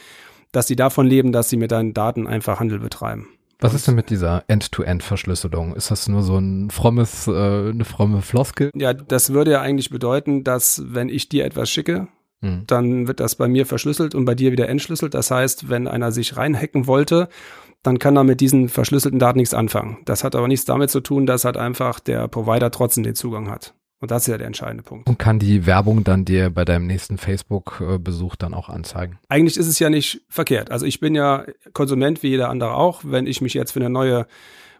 dass 0.52 0.68
sie 0.68 0.76
davon 0.76 1.06
leben, 1.06 1.32
dass 1.32 1.50
sie 1.50 1.58
mit 1.58 1.72
deinen 1.72 1.94
Daten 1.94 2.26
einfach 2.26 2.60
Handel 2.60 2.80
betreiben. 2.80 3.28
Was 3.60 3.74
ist 3.74 3.88
denn 3.88 3.96
mit 3.96 4.12
dieser 4.12 4.44
End-to-End-Verschlüsselung? 4.48 5.76
Ist 5.76 5.90
das 5.90 6.08
nur 6.08 6.22
so 6.22 6.38
ein 6.38 6.70
frommes, 6.70 7.28
äh, 7.28 7.32
eine 7.32 7.86
fromme 7.86 8.22
Floskel? 8.22 8.72
Ja, 8.76 8.94
das 8.94 9.34
würde 9.34 9.52
ja 9.52 9.62
eigentlich 9.62 9.90
bedeuten, 9.90 10.44
dass 10.44 10.84
wenn 10.86 11.10
ich 11.10 11.28
dir 11.28 11.44
etwas 11.44 11.70
schicke, 11.70 12.08
mhm. 12.42 12.64
dann 12.68 13.08
wird 13.08 13.20
das 13.20 13.36
bei 13.36 13.48
mir 13.48 13.66
verschlüsselt 13.66 14.14
und 14.14 14.26
bei 14.26 14.36
dir 14.36 14.52
wieder 14.52 14.70
entschlüsselt. 14.70 15.16
Das 15.16 15.32
heißt, 15.32 15.70
wenn 15.70 15.88
einer 15.88 16.12
sich 16.12 16.38
reinhacken 16.38 16.86
wollte, 16.86 17.30
dann 17.84 18.00
kann 18.00 18.18
er 18.18 18.24
mit 18.24 18.42
diesen 18.42 18.70
verschlüsselten 18.70 19.20
Daten 19.20 19.38
nichts 19.38 19.54
anfangen. 19.54 19.98
Das 20.06 20.24
hat 20.24 20.36
aber 20.36 20.48
nichts 20.48 20.66
damit 20.66 20.90
zu 20.90 21.00
tun, 21.00 21.26
dass 21.26 21.46
halt 21.46 21.58
einfach 21.58 22.00
der 22.00 22.28
Provider 22.28 22.72
trotzdem 22.72 23.04
den 23.04 23.16
Zugang 23.16 23.50
hat. 23.50 23.74
Und 24.00 24.12
das 24.12 24.24
ist 24.24 24.28
ja 24.28 24.38
der 24.38 24.46
entscheidende 24.46 24.84
Punkt. 24.84 25.10
Und 25.10 25.18
kann 25.18 25.40
die 25.40 25.66
Werbung 25.66 26.04
dann 26.04 26.24
dir 26.24 26.52
bei 26.52 26.66
deinem 26.66 26.86
nächsten 26.86 27.18
Facebook-Besuch 27.18 28.36
dann 28.36 28.54
auch 28.54 28.70
anzeigen? 28.70 29.18
Eigentlich 29.28 29.58
ist 29.58 29.68
es 29.68 29.80
ja 29.80 29.90
nicht 29.90 30.22
verkehrt. 30.30 30.70
Also 30.70 30.86
ich 30.86 31.00
bin 31.00 31.16
ja 31.16 31.46
Konsument 31.74 32.22
wie 32.22 32.30
jeder 32.30 32.50
andere 32.50 32.76
auch. 32.76 33.02
Wenn 33.04 33.26
ich 33.26 33.42
mich 33.42 33.56
jetzt 33.56 33.72
für 33.72 33.80
eine 33.80 33.90
neue 33.90 34.28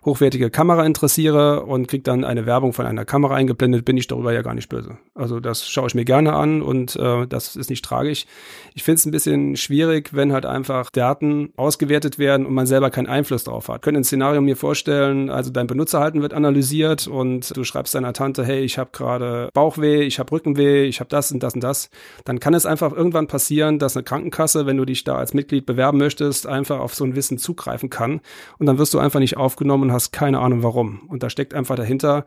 hochwertige 0.08 0.50
Kamera 0.50 0.86
interessiere 0.86 1.64
und 1.64 1.88
kriege 1.88 2.02
dann 2.02 2.24
eine 2.24 2.46
Werbung 2.46 2.72
von 2.72 2.86
einer 2.86 3.04
Kamera 3.04 3.36
eingeblendet, 3.36 3.84
bin 3.84 3.98
ich 3.98 4.08
darüber 4.08 4.32
ja 4.34 4.42
gar 4.42 4.54
nicht 4.54 4.70
böse. 4.70 4.98
Also 5.14 5.42
das 5.42 5.68
schaue 5.68 5.88
ich 5.88 5.96
mir 5.96 6.06
gerne 6.06 6.34
an 6.34 6.62
und 6.62 6.96
äh, 6.96 7.28
das 7.28 7.58
ist 7.58 7.70
nicht 7.70 7.84
tragisch. 7.84 8.26
Ich 8.74 8.84
finde 8.84 9.00
es 9.00 9.06
ein 9.06 9.12
bisschen 9.12 9.58
schwierig, 9.58 10.12
wenn 10.14 10.32
halt 10.32 10.46
einfach 10.46 10.90
Daten 10.92 11.52
ausgewertet 11.58 12.18
werden 12.20 12.46
und 12.46 12.54
man 12.54 12.66
selber 12.66 12.90
keinen 12.90 13.08
Einfluss 13.08 13.44
drauf 13.44 13.68
hat. 13.68 13.82
Könnte 13.82 14.00
ein 14.00 14.06
Szenario 14.06 14.40
mir 14.40 14.56
vorstellen, 14.56 15.30
also 15.30 15.52
dein 15.52 15.68
Benutzerhalten 15.68 16.22
wird 16.22 16.34
analysiert 16.34 17.08
und 17.08 17.56
du 17.56 17.66
schreibst 17.66 17.94
deiner 17.94 18.14
Tante, 18.14 18.46
hey, 18.46 18.62
ich 18.62 18.78
habe 18.78 18.92
gerade 18.94 19.50
Bauchweh, 19.54 20.04
ich 20.04 20.20
habe 20.20 20.32
Rückenweh, 20.32 20.86
ich 20.86 21.02
habe 21.02 21.10
das 21.10 21.34
und 21.34 21.44
das 21.44 21.54
und 21.54 21.64
das. 21.66 21.90
Dann 22.24 22.40
kann 22.40 22.54
es 22.54 22.66
einfach 22.66 22.94
irgendwann 22.94 23.28
passieren, 23.28 23.78
dass 23.78 23.98
eine 23.98 24.06
Krankenkasse, 24.06 24.66
wenn 24.66 24.78
du 24.78 24.86
dich 24.86 25.04
da 25.04 25.18
als 25.18 25.34
Mitglied 25.34 25.66
bewerben 25.66 25.98
möchtest, 25.98 26.48
einfach 26.48 26.80
auf 26.80 26.96
so 26.96 27.04
ein 27.04 27.16
Wissen 27.18 27.38
zugreifen 27.38 27.90
kann 27.90 28.22
und 28.58 28.68
dann 28.68 28.78
wirst 28.78 28.94
du 28.94 29.00
einfach 29.00 29.20
nicht 29.20 29.36
aufgenommen 29.36 29.84
und 29.84 29.97
hast 29.98 30.12
keine 30.12 30.40
Ahnung 30.40 30.64
warum. 30.64 31.02
Und 31.08 31.24
da 31.24 31.30
steckt 31.30 31.54
einfach 31.54 31.76
dahinter, 31.76 32.26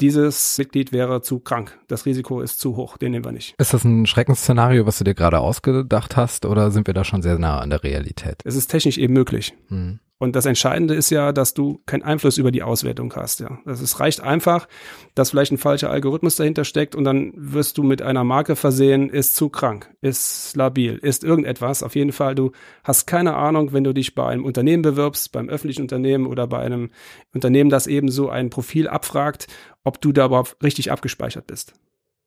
dieses 0.00 0.58
Mitglied 0.58 0.92
wäre 0.92 1.22
zu 1.22 1.38
krank. 1.38 1.78
Das 1.86 2.06
Risiko 2.06 2.40
ist 2.40 2.58
zu 2.58 2.76
hoch, 2.76 2.96
den 2.96 3.12
nehmen 3.12 3.24
wir 3.24 3.32
nicht. 3.32 3.54
Ist 3.58 3.72
das 3.72 3.84
ein 3.84 4.06
Schreckensszenario, 4.06 4.84
was 4.84 4.98
du 4.98 5.04
dir 5.04 5.14
gerade 5.14 5.38
ausgedacht 5.38 6.16
hast, 6.16 6.44
oder 6.44 6.70
sind 6.70 6.86
wir 6.86 6.94
da 6.94 7.04
schon 7.04 7.22
sehr 7.22 7.38
nah 7.38 7.60
an 7.60 7.70
der 7.70 7.84
Realität? 7.84 8.42
Es 8.44 8.56
ist 8.56 8.66
technisch 8.66 8.98
eben 8.98 9.12
möglich. 9.12 9.54
Hm. 9.68 10.00
Und 10.18 10.36
das 10.36 10.46
Entscheidende 10.46 10.94
ist 10.94 11.10
ja, 11.10 11.32
dass 11.32 11.52
du 11.52 11.82
keinen 11.84 12.04
Einfluss 12.04 12.38
über 12.38 12.52
die 12.52 12.62
Auswertung 12.62 13.12
hast. 13.16 13.40
Ja, 13.40 13.58
das 13.64 13.80
es 13.80 13.98
reicht 13.98 14.20
einfach, 14.20 14.68
dass 15.16 15.30
vielleicht 15.30 15.50
ein 15.50 15.58
falscher 15.58 15.90
Algorithmus 15.90 16.36
dahinter 16.36 16.64
steckt 16.64 16.94
und 16.94 17.02
dann 17.02 17.32
wirst 17.34 17.76
du 17.76 17.82
mit 17.82 18.02
einer 18.02 18.22
Marke 18.22 18.54
versehen, 18.54 19.10
ist 19.10 19.34
zu 19.34 19.48
krank, 19.48 19.92
ist 20.00 20.54
labil, 20.54 20.96
ist 20.96 21.24
irgendetwas. 21.24 21.82
Auf 21.82 21.96
jeden 21.96 22.12
Fall, 22.12 22.36
du 22.36 22.52
hast 22.84 23.06
keine 23.06 23.34
Ahnung, 23.34 23.72
wenn 23.72 23.82
du 23.82 23.92
dich 23.92 24.14
bei 24.14 24.26
einem 24.26 24.44
Unternehmen 24.44 24.82
bewirbst, 24.82 25.32
beim 25.32 25.48
öffentlichen 25.48 25.82
Unternehmen 25.82 26.26
oder 26.26 26.46
bei 26.46 26.60
einem 26.60 26.90
Unternehmen, 27.34 27.68
das 27.68 27.88
eben 27.88 28.08
so 28.08 28.28
ein 28.28 28.48
Profil 28.48 28.86
abfragt, 28.86 29.48
ob 29.82 30.00
du 30.00 30.12
da 30.12 30.26
überhaupt 30.26 30.56
richtig 30.62 30.92
abgespeichert 30.92 31.48
bist. 31.48 31.74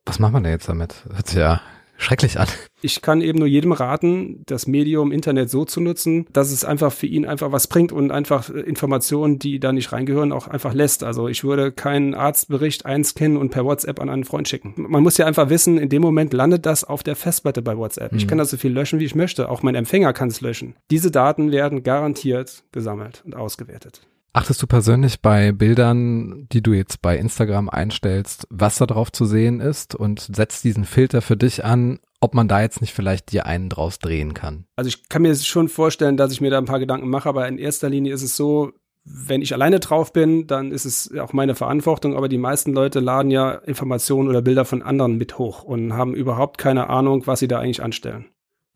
Was 0.05 0.19
machen 0.19 0.33
wir 0.33 0.41
denn 0.41 0.51
jetzt 0.51 0.67
damit? 0.67 0.95
Ja 1.33 1.61
schrecklich 1.97 2.39
an. 2.39 2.47
Ich 2.81 3.01
kann 3.01 3.21
eben 3.21 3.39
nur 3.39 3.47
jedem 3.47 3.71
raten, 3.71 4.43
das 4.45 4.67
Medium 4.67 5.11
Internet 5.11 5.49
so 5.49 5.65
zu 5.65 5.81
nutzen, 5.81 6.27
dass 6.31 6.51
es 6.51 6.63
einfach 6.63 6.91
für 6.91 7.07
ihn 7.07 7.25
einfach 7.25 7.51
was 7.51 7.67
bringt 7.67 7.91
und 7.91 8.11
einfach 8.11 8.49
äh, 8.49 8.59
Informationen, 8.59 9.39
die 9.39 9.59
da 9.59 9.71
nicht 9.71 9.91
reingehören, 9.91 10.31
auch 10.31 10.47
einfach 10.47 10.73
lässt. 10.73 11.03
Also 11.03 11.27
ich 11.27 11.43
würde 11.43 11.71
keinen 11.71 12.13
Arztbericht 12.13 12.85
einscannen 12.85 13.37
und 13.37 13.49
per 13.49 13.65
WhatsApp 13.65 13.99
an 13.99 14.09
einen 14.09 14.23
Freund 14.23 14.47
schicken. 14.47 14.73
Man 14.77 15.03
muss 15.03 15.17
ja 15.17 15.25
einfach 15.25 15.49
wissen, 15.49 15.77
in 15.77 15.89
dem 15.89 16.01
Moment 16.01 16.33
landet 16.33 16.65
das 16.65 16.83
auf 16.83 17.01
der 17.01 17.15
Festplatte 17.15 17.61
bei 17.61 17.77
WhatsApp. 17.77 18.11
Mhm. 18.11 18.17
Ich 18.17 18.27
kann 18.27 18.37
das 18.37 18.51
so 18.51 18.57
viel 18.57 18.71
löschen, 18.71 18.99
wie 18.99 19.05
ich 19.05 19.15
möchte. 19.15 19.49
Auch 19.49 19.63
mein 19.63 19.75
Empfänger 19.75 20.13
kann 20.13 20.27
es 20.27 20.41
löschen. 20.41 20.75
Diese 20.91 21.11
Daten 21.11 21.51
werden 21.51 21.83
garantiert 21.83 22.63
gesammelt 22.71 23.23
und 23.25 23.35
ausgewertet. 23.35 24.01
Achtest 24.35 24.61
du 24.61 24.67
persönlich 24.67 25.21
bei 25.21 25.53
Bildern, 25.53 26.45
die 26.51 26.61
du 26.61 26.73
jetzt 26.73 27.01
bei 27.01 27.17
Instagram 27.17 27.69
einstellst, 27.69 28.45
was 28.49 28.75
da 28.75 28.85
drauf 28.85 29.09
zu 29.09 29.23
sehen 29.23 29.61
ist 29.61 29.95
und 29.95 30.19
setzt 30.19 30.65
diesen 30.65 30.83
Filter 30.83 31.21
für 31.21 31.37
dich 31.37 31.63
an, 31.63 31.99
ob 32.19 32.33
man 32.33 32.49
da 32.49 32.59
jetzt 32.59 32.81
nicht 32.81 32.93
vielleicht 32.93 33.31
dir 33.31 33.45
einen 33.45 33.69
draus 33.69 33.97
drehen 33.97 34.33
kann? 34.33 34.65
Also 34.75 34.89
ich 34.89 35.07
kann 35.07 35.21
mir 35.21 35.33
schon 35.35 35.69
vorstellen, 35.69 36.17
dass 36.17 36.33
ich 36.33 36.41
mir 36.41 36.51
da 36.51 36.57
ein 36.57 36.65
paar 36.65 36.79
Gedanken 36.81 37.07
mache, 37.07 37.29
aber 37.29 37.47
in 37.47 37.57
erster 37.57 37.89
Linie 37.89 38.13
ist 38.13 38.23
es 38.23 38.35
so, 38.35 38.73
wenn 39.05 39.41
ich 39.41 39.53
alleine 39.53 39.79
drauf 39.79 40.11
bin, 40.11 40.47
dann 40.47 40.73
ist 40.73 40.83
es 40.83 41.17
auch 41.17 41.31
meine 41.31 41.55
Verantwortung, 41.55 42.17
aber 42.17 42.27
die 42.27 42.37
meisten 42.37 42.73
Leute 42.73 42.99
laden 42.99 43.31
ja 43.31 43.53
Informationen 43.53 44.27
oder 44.27 44.41
Bilder 44.41 44.65
von 44.65 44.81
anderen 44.81 45.17
mit 45.17 45.37
hoch 45.37 45.63
und 45.63 45.93
haben 45.93 46.13
überhaupt 46.13 46.57
keine 46.57 46.89
Ahnung, 46.89 47.25
was 47.25 47.39
sie 47.39 47.47
da 47.47 47.59
eigentlich 47.59 47.81
anstellen. 47.81 48.25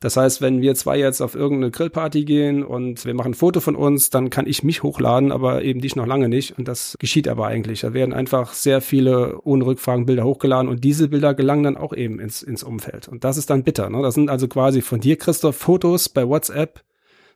Das 0.00 0.16
heißt, 0.16 0.40
wenn 0.40 0.62
wir 0.62 0.74
zwei 0.74 0.98
jetzt 0.98 1.20
auf 1.20 1.34
irgendeine 1.34 1.70
Grillparty 1.70 2.24
gehen 2.24 2.64
und 2.64 3.04
wir 3.04 3.12
machen 3.12 3.32
ein 3.32 3.34
Foto 3.34 3.60
von 3.60 3.76
uns, 3.76 4.08
dann 4.08 4.30
kann 4.30 4.46
ich 4.46 4.64
mich 4.64 4.82
hochladen, 4.82 5.30
aber 5.30 5.62
eben 5.62 5.82
dich 5.82 5.94
noch 5.94 6.06
lange 6.06 6.30
nicht. 6.30 6.56
Und 6.58 6.68
das 6.68 6.96
geschieht 6.98 7.28
aber 7.28 7.46
eigentlich. 7.46 7.82
Da 7.82 7.92
werden 7.92 8.14
einfach 8.14 8.54
sehr 8.54 8.80
viele 8.80 9.38
ohne 9.42 9.66
Rückfragen 9.66 10.06
Bilder 10.06 10.24
hochgeladen 10.24 10.70
und 10.70 10.84
diese 10.84 11.08
Bilder 11.08 11.34
gelangen 11.34 11.64
dann 11.64 11.76
auch 11.76 11.92
eben 11.92 12.18
ins, 12.18 12.42
ins 12.42 12.62
Umfeld. 12.62 13.08
Und 13.08 13.24
das 13.24 13.36
ist 13.36 13.50
dann 13.50 13.62
bitter. 13.62 13.90
Ne? 13.90 14.00
Das 14.00 14.14
sind 14.14 14.30
also 14.30 14.48
quasi 14.48 14.80
von 14.80 15.00
dir, 15.00 15.16
Christoph, 15.18 15.56
Fotos 15.56 16.08
bei 16.08 16.26
WhatsApp 16.26 16.82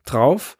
drauf. 0.03 0.57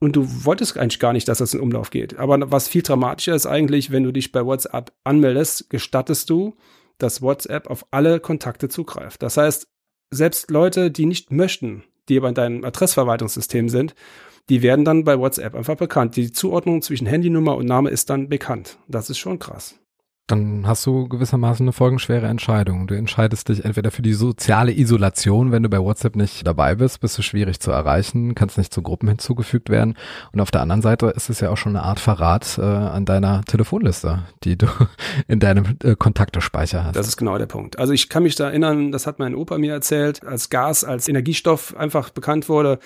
Und 0.00 0.16
du 0.16 0.26
wolltest 0.46 0.78
eigentlich 0.78 1.00
gar 1.00 1.12
nicht, 1.12 1.28
dass 1.28 1.38
das 1.38 1.52
in 1.52 1.60
Umlauf 1.60 1.90
geht. 1.90 2.18
Aber 2.18 2.50
was 2.50 2.68
viel 2.68 2.82
dramatischer 2.82 3.34
ist 3.34 3.46
eigentlich, 3.46 3.90
wenn 3.90 4.04
du 4.04 4.12
dich 4.12 4.32
bei 4.32 4.46
WhatsApp 4.46 4.92
anmeldest, 5.04 5.68
gestattest 5.68 6.30
du, 6.30 6.54
dass 6.96 7.20
WhatsApp 7.20 7.68
auf 7.68 7.84
alle 7.90 8.18
Kontakte 8.18 8.68
zugreift. 8.68 9.22
Das 9.22 9.36
heißt, 9.36 9.68
selbst 10.10 10.50
Leute, 10.50 10.90
die 10.90 11.06
nicht 11.06 11.32
möchten, 11.32 11.84
die 12.08 12.18
aber 12.18 12.28
in 12.28 12.34
deinem 12.34 12.64
Adressverwaltungssystem 12.64 13.68
sind, 13.68 13.94
die 14.48 14.62
werden 14.62 14.84
dann 14.84 15.04
bei 15.04 15.18
WhatsApp 15.18 15.54
einfach 15.54 15.76
bekannt. 15.76 16.16
Die 16.16 16.32
Zuordnung 16.32 16.80
zwischen 16.82 17.06
Handynummer 17.06 17.56
und 17.56 17.66
Name 17.66 17.90
ist 17.90 18.08
dann 18.08 18.28
bekannt. 18.28 18.78
Das 18.88 19.10
ist 19.10 19.18
schon 19.18 19.38
krass 19.38 19.78
dann 20.28 20.66
hast 20.66 20.86
du 20.86 21.08
gewissermaßen 21.08 21.64
eine 21.64 21.72
folgenschwere 21.72 22.26
Entscheidung. 22.26 22.86
Du 22.86 22.94
entscheidest 22.94 23.48
dich 23.48 23.64
entweder 23.64 23.90
für 23.90 24.02
die 24.02 24.12
soziale 24.12 24.72
Isolation, 24.72 25.52
wenn 25.52 25.62
du 25.62 25.68
bei 25.68 25.78
WhatsApp 25.78 26.16
nicht 26.16 26.46
dabei 26.46 26.74
bist, 26.74 27.00
bist 27.00 27.16
du 27.18 27.22
schwierig 27.22 27.60
zu 27.60 27.70
erreichen, 27.70 28.34
kannst 28.34 28.58
nicht 28.58 28.72
zu 28.72 28.82
Gruppen 28.82 29.08
hinzugefügt 29.08 29.70
werden. 29.70 29.96
Und 30.32 30.40
auf 30.40 30.50
der 30.50 30.60
anderen 30.60 30.82
Seite 30.82 31.06
ist 31.06 31.30
es 31.30 31.40
ja 31.40 31.50
auch 31.50 31.56
schon 31.56 31.74
eine 31.74 31.84
Art 31.84 31.98
Verrat 31.98 32.58
äh, 32.58 32.62
an 32.62 33.04
deiner 33.04 33.42
Telefonliste, 33.42 34.22
die 34.44 34.56
du 34.56 34.66
in 35.28 35.40
deinem 35.40 35.76
äh, 35.82 35.96
Kontaktespeicher 35.96 36.84
hast. 36.84 36.96
Das 36.96 37.08
ist 37.08 37.16
genau 37.16 37.38
der 37.38 37.46
Punkt. 37.46 37.78
Also 37.78 37.92
ich 37.92 38.08
kann 38.08 38.22
mich 38.22 38.34
da 38.34 38.48
erinnern, 38.48 38.92
das 38.92 39.06
hat 39.06 39.18
mein 39.18 39.34
Opa 39.34 39.58
mir 39.58 39.72
erzählt, 39.72 40.24
als 40.26 40.50
Gas 40.50 40.84
als 40.84 41.08
Energiestoff 41.08 41.76
einfach 41.76 42.10
bekannt 42.10 42.48
wurde, 42.48 42.78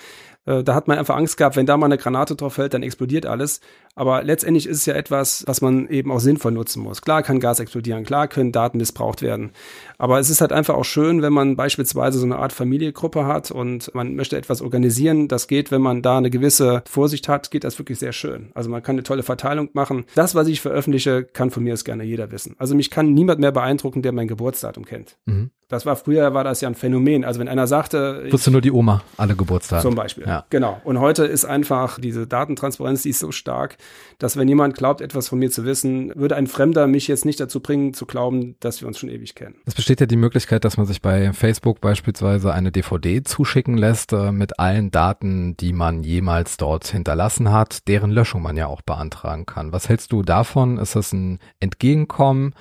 äh, 0.45 0.63
da 0.63 0.75
hat 0.75 0.87
man 0.87 0.97
einfach 0.97 1.15
Angst 1.15 1.37
gehabt, 1.37 1.55
wenn 1.55 1.65
da 1.65 1.77
mal 1.77 1.85
eine 1.85 1.97
Granate 1.97 2.35
drauf 2.35 2.55
fällt, 2.55 2.73
dann 2.73 2.83
explodiert 2.83 3.25
alles. 3.25 3.61
Aber 3.95 4.23
letztendlich 4.23 4.67
ist 4.67 4.77
es 4.77 4.85
ja 4.85 4.95
etwas, 4.95 5.43
was 5.45 5.61
man 5.61 5.87
eben 5.89 6.11
auch 6.11 6.19
sinnvoll 6.19 6.51
nutzen 6.51 6.81
muss. 6.81 7.01
Klar 7.01 7.21
kann 7.21 7.39
Gas 7.39 7.59
explodieren, 7.59 8.03
klar 8.03 8.27
können 8.27 8.51
Daten 8.51 8.79
missbraucht 8.79 9.21
werden. 9.21 9.51
Aber 9.99 10.19
es 10.19 10.31
ist 10.31 10.41
halt 10.41 10.51
einfach 10.51 10.73
auch 10.73 10.85
schön, 10.85 11.21
wenn 11.21 11.33
man 11.33 11.55
beispielsweise 11.55 12.17
so 12.17 12.25
eine 12.25 12.37
Art 12.37 12.53
Familiengruppe 12.53 13.25
hat 13.25 13.51
und 13.51 13.93
man 13.93 14.15
möchte 14.15 14.35
etwas 14.35 14.61
organisieren. 14.61 15.27
Das 15.27 15.47
geht, 15.47 15.69
wenn 15.69 15.81
man 15.81 16.01
da 16.01 16.17
eine 16.17 16.31
gewisse 16.31 16.83
Vorsicht 16.89 17.29
hat, 17.29 17.51
geht 17.51 17.63
das 17.63 17.77
wirklich 17.77 17.99
sehr 17.99 18.13
schön. 18.13 18.51
Also 18.55 18.69
man 18.69 18.81
kann 18.81 18.95
eine 18.95 19.03
tolle 19.03 19.23
Verteilung 19.23 19.69
machen. 19.73 20.05
Das, 20.15 20.33
was 20.33 20.47
ich 20.47 20.61
veröffentliche, 20.61 21.23
kann 21.23 21.51
von 21.51 21.63
mir 21.63 21.73
aus 21.73 21.85
gerne 21.85 22.03
jeder 22.03 22.31
wissen. 22.31 22.55
Also 22.57 22.75
mich 22.75 22.89
kann 22.89 23.13
niemand 23.13 23.39
mehr 23.39 23.51
beeindrucken, 23.51 24.01
der 24.01 24.11
mein 24.11 24.27
Geburtsdatum 24.27 24.85
kennt. 24.85 25.17
Mhm. 25.25 25.51
Das 25.73 25.87
war 25.87 25.95
früher, 25.95 26.35
war 26.35 26.43
das 26.43 26.61
ja 26.61 26.67
ein 26.67 26.75
Phänomen. 26.75 27.23
Also 27.23 27.39
wenn 27.39 27.47
einer 27.47 27.65
sagte. 27.65 28.27
Wusste 28.31 28.51
nur 28.51 28.61
die 28.61 28.71
Oma 28.71 29.01
alle 29.17 29.35
Geburtstage. 29.35 29.81
Zum 29.81 29.95
Beispiel. 29.95 30.25
Ja. 30.27 30.45
Genau. 30.51 30.79
Und 30.83 30.99
heute 30.99 31.25
ist 31.25 31.45
einfach 31.45 31.99
diese 31.99 32.27
Datentransparenz, 32.27 33.01
die 33.01 33.09
ist 33.09 33.19
so 33.19 33.31
stark, 33.31 33.77
dass 34.19 34.37
wenn 34.37 34.47
jemand 34.47 34.75
glaubt, 34.75 35.01
etwas 35.01 35.27
von 35.27 35.39
mir 35.39 35.51
zu 35.51 35.65
wissen, 35.65 36.11
würde 36.15 36.35
ein 36.35 36.47
Fremder 36.47 36.87
mich 36.87 37.07
jetzt 37.07 37.25
nicht 37.25 37.39
dazu 37.39 37.59
bringen, 37.59 37.93
zu 37.93 38.05
glauben, 38.05 38.55
dass 38.59 38.81
wir 38.81 38.87
uns 38.87 38.99
schon 38.99 39.09
ewig 39.09 39.35
kennen. 39.35 39.55
Es 39.65 39.75
besteht 39.75 39.99
ja 39.99 40.05
die 40.05 40.15
Möglichkeit, 40.15 40.63
dass 40.65 40.77
man 40.77 40.85
sich 40.85 41.01
bei 41.01 41.33
Facebook 41.33 41.81
beispielsweise 41.81 42.53
eine 42.53 42.71
DVD 42.71 43.23
zuschicken 43.23 43.77
lässt 43.77 44.13
äh, 44.13 44.31
mit 44.31 44.59
allen 44.59 44.91
Daten, 44.91 45.57
die 45.57 45.73
man 45.73 46.03
jemals 46.03 46.57
dort 46.57 46.87
hinterlassen 46.87 47.51
hat, 47.51 47.87
deren 47.87 48.11
Löschung 48.11 48.41
man 48.41 48.57
ja 48.57 48.67
auch 48.67 48.81
beantragen 48.81 49.45
kann. 49.45 49.71
Was 49.71 49.89
hältst 49.89 50.11
du 50.11 50.21
davon? 50.21 50.77
Ist 50.77 50.95
das 50.95 51.13
ein 51.13 51.39
Entgegenkommen? 51.59 52.53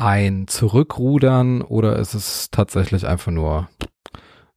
ein 0.00 0.48
Zurückrudern 0.48 1.60
oder 1.60 1.96
ist 1.96 2.14
es 2.14 2.50
tatsächlich 2.50 3.06
einfach 3.06 3.30
nur 3.30 3.68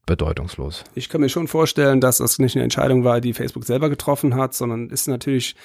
bedeutungslos? 0.05 0.83
Ich 0.95 1.09
kann 1.09 1.21
mir 1.21 1.29
schon 1.29 1.47
vorstellen, 1.47 2.01
dass 2.01 2.17
das 2.17 2.39
nicht 2.39 2.55
eine 2.55 2.63
Entscheidung 2.63 3.03
war, 3.03 3.21
die 3.21 3.33
Facebook 3.33 3.65
selber 3.65 3.89
getroffen 3.89 4.35
hat, 4.35 4.53
sondern 4.53 4.89
ist 4.89 5.07
natürlich 5.07 5.55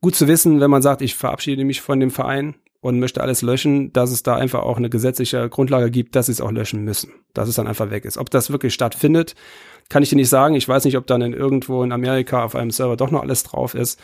gut 0.00 0.14
zu 0.14 0.28
wissen, 0.28 0.60
wenn 0.60 0.70
man 0.70 0.82
sagt, 0.82 1.02
ich 1.02 1.14
verabschiede 1.14 1.64
mich 1.64 1.80
von 1.80 2.00
dem 2.00 2.10
Verein 2.10 2.54
und 2.80 3.00
möchte 3.00 3.20
alles 3.20 3.42
löschen, 3.42 3.92
dass 3.92 4.10
es 4.10 4.22
da 4.22 4.36
einfach 4.36 4.62
auch 4.62 4.76
eine 4.76 4.90
gesetzliche 4.90 5.48
Grundlage 5.48 5.90
gibt, 5.90 6.14
dass 6.14 6.26
sie 6.26 6.32
es 6.32 6.40
auch 6.40 6.52
löschen 6.52 6.84
müssen, 6.84 7.12
dass 7.34 7.48
es 7.48 7.56
dann 7.56 7.66
einfach 7.66 7.90
weg 7.90 8.04
ist. 8.04 8.18
Ob 8.18 8.30
das 8.30 8.50
wirklich 8.50 8.74
stattfindet, 8.74 9.34
kann 9.88 10.02
ich 10.02 10.10
dir 10.10 10.16
nicht 10.16 10.28
sagen. 10.28 10.54
Ich 10.54 10.68
weiß 10.68 10.84
nicht, 10.84 10.96
ob 10.96 11.06
dann 11.06 11.22
in 11.22 11.32
irgendwo 11.32 11.82
in 11.82 11.92
Amerika 11.92 12.44
auf 12.44 12.54
einem 12.54 12.70
Server 12.70 12.96
doch 12.96 13.10
noch 13.10 13.22
alles 13.22 13.42
drauf 13.42 13.74
ist. 13.74 14.00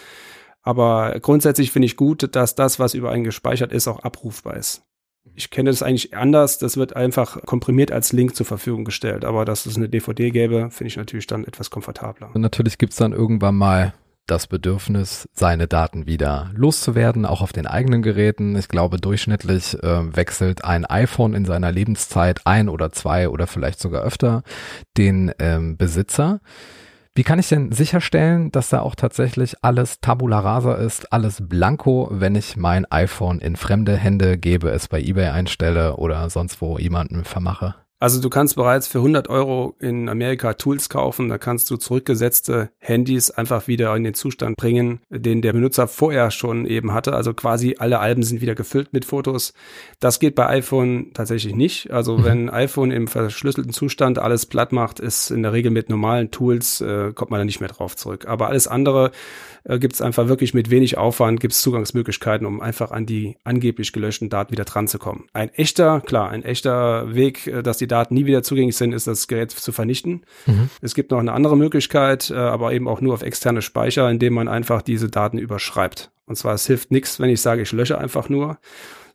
Aber 0.63 1.17
grundsätzlich 1.21 1.73
finde 1.73 1.87
ich 1.87 1.97
gut, 1.97 2.35
dass 2.35 2.55
das, 2.55 2.79
was 2.79 2.95
über 2.95 3.11
einen 3.11 3.25
gespeichert 3.25 3.73
ist, 3.73 3.89
auch 3.89 4.01
abrufbar 4.01 4.57
ist. 4.57 4.83
Ich 5.35 5.51
kenne 5.51 5.71
das 5.71 5.83
eigentlich 5.83 6.15
anders. 6.17 6.59
Das 6.59 6.77
wird 6.77 6.95
einfach 6.97 7.43
komprimiert 7.45 7.91
als 7.93 8.13
Link 8.13 8.37
zur 8.37 8.47
Verfügung 8.47 8.85
gestellt. 8.85 9.25
Aber 9.25 9.45
dass 9.45 9.67
es 9.67 9.77
eine 9.77 9.89
DVD 9.89 10.31
gäbe, 10.31 10.69
finde 10.71 10.89
ich 10.89 10.97
natürlich 10.97 11.27
dann 11.27 11.45
etwas 11.45 11.71
komfortabler. 11.71 12.31
Und 12.35 12.41
natürlich 12.41 12.79
gibt 12.79 12.93
es 12.93 12.99
dann 12.99 13.13
irgendwann 13.13 13.57
mal 13.57 13.95
das 14.27 14.47
Bedürfnis, 14.47 15.29
seine 15.33 15.67
Daten 15.67 16.07
wieder 16.07 16.51
loszuwerden, 16.55 17.27
auch 17.27 17.43
auf 17.43 17.53
den 17.53 17.67
eigenen 17.67 18.03
Geräten. 18.03 18.57
Ich 18.57 18.69
glaube, 18.69 18.99
durchschnittlich 18.99 19.75
äh, 19.83 20.17
wechselt 20.17 20.65
ein 20.65 20.85
iPhone 20.85 21.35
in 21.35 21.45
seiner 21.45 21.73
Lebenszeit 21.73 22.47
ein 22.47 22.69
oder 22.69 22.93
zwei 22.93 23.29
oder 23.29 23.47
vielleicht 23.47 23.81
sogar 23.81 24.03
öfter 24.03 24.43
den 24.97 25.33
ähm, 25.39 25.77
Besitzer. 25.77 26.41
Wie 27.15 27.25
kann 27.25 27.39
ich 27.39 27.51
denn 27.51 27.73
sicherstellen, 27.73 28.51
dass 28.53 28.71
da 28.71 28.81
auch 28.81 28.95
tatsächlich 28.95 29.63
alles 29.63 30.01
tabula 30.01 30.41
rasa 30.41 30.77
ist, 30.77 31.13
alles 31.13 31.47
blanko, 31.47 32.09
wenn 32.11 32.35
ich 32.35 32.57
mein 32.57 32.91
iPhone 32.91 33.39
in 33.39 33.57
fremde 33.57 33.99
Hände 33.99 34.39
gebe, 34.39 34.71
es 34.71 34.89
bei 34.89 34.99
eBay 34.99 35.29
einstelle 35.29 35.97
oder 35.97 36.31
sonst 36.31 36.63
wo 36.63 36.79
jemanden 36.79 37.25
vermache? 37.25 37.75
Also 38.03 38.21
du 38.21 38.31
kannst 38.31 38.57
bereits 38.57 38.89
für 38.89 38.99
100 38.99 39.29
Euro 39.29 39.77
in 39.79 40.09
Amerika 40.09 40.55
Tools 40.55 40.89
kaufen. 40.89 41.29
Da 41.29 41.39
kannst 41.39 41.71
du 41.71 41.77
zurückgesetzte 41.77 42.71
Handys 42.81 43.31
einfach 43.31 43.69
wieder 43.69 43.95
in 43.95 44.03
den 44.03 44.15
Zustand 44.15 44.57
bringen, 44.57 44.99
den 45.09 45.41
der 45.41 45.53
Benutzer 45.53 45.87
vorher 45.87 46.33
schon 46.33 46.67
eben 46.67 46.93
hatte. 46.93 47.15
Also 47.15 47.33
quasi 47.33 47.77
alle 47.79 48.01
Alben 48.01 48.25
sind 48.25 48.41
wieder 48.41 48.57
gefüllt 48.57 48.93
mit 48.93 49.05
Fotos. 49.05 49.53
Das 50.01 50.19
geht 50.19 50.35
bei 50.35 50.49
iPhone 50.49 51.13
tatsächlich 51.15 51.55
nicht. 51.55 51.93
Also 51.93 52.19
mhm. 52.19 52.25
wenn 52.25 52.51
iPhone 52.51 52.91
im 52.91 53.07
verschlüsselten 53.07 53.73
Zustand 53.73 54.19
alles 54.19 54.47
platt 54.47 54.73
macht, 54.73 54.99
ist 54.99 55.31
in 55.31 55.45
der 55.45 55.53
Regel 55.53 55.71
mit 55.71 55.89
normalen 55.89 56.33
Tools, 56.33 56.81
äh, 56.81 57.13
kommt 57.15 57.31
man 57.31 57.39
da 57.39 57.45
nicht 57.45 57.61
mehr 57.61 57.69
drauf 57.69 57.95
zurück. 57.95 58.27
Aber 58.27 58.49
alles 58.49 58.67
andere 58.67 59.13
äh, 59.65 59.79
gibt 59.79 59.95
es 59.95 60.03
einfach 60.03 60.29
wirklich 60.29 60.55
mit 60.55 60.71
wenig 60.71 60.99
Aufwand, 60.99 61.41
gibt 61.41 61.55
es 61.55 61.61
Zugangsmöglichkeiten, 61.61 62.47
um 62.47 62.61
einfach 62.61 62.91
an 62.91 63.07
die 63.07 63.37
angeblich 63.45 63.93
gelöschten 63.93 64.29
Daten 64.29 64.51
wieder 64.51 64.65
dran 64.65 64.89
zu 64.89 64.99
kommen. 64.99 65.27
Ein 65.33 65.51
echter, 65.51 66.01
klar, 66.01 66.31
ein 66.31 66.45
echter 66.45 67.15
Weg, 67.15 67.47
äh, 67.47 67.63
dass 67.63 67.79
die 67.79 67.87
Daten 67.93 68.15
nie 68.15 68.27
wieder 68.27 68.43
zugänglich 68.43 68.77
sind, 68.77 68.93
ist 68.93 69.07
das 69.07 69.29
Gerät 69.29 69.51
zu 69.51 69.73
vernichten. 69.73 70.23
Mhm. 70.47 70.71
Es 70.81 70.95
gibt 70.95 71.11
noch 71.11 71.19
eine 71.19 71.33
andere 71.33 71.57
Möglichkeit, 71.57 72.31
äh, 72.31 72.35
aber 72.35 72.73
eben 72.73 72.89
auch 72.89 73.01
nur 73.01 73.15
auf 73.15 73.23
externe 73.23 73.63
Speicher, 73.63 74.11
indem 74.11 74.35
man 74.35 74.49
einfach 74.49 74.83
diese 74.83 75.09
Daten 75.09 75.39
überschreibt. 75.39 76.11
Und 76.27 76.37
zwar, 76.37 76.55
es 76.55 76.67
hilft 76.67 76.91
nichts, 76.91 77.21
wenn 77.21 77.31
ich 77.31 77.41
sage, 77.41 77.63
ich 77.63 77.73
lösche 77.73 77.99
einfach 77.99 78.29
nur, 78.29 78.59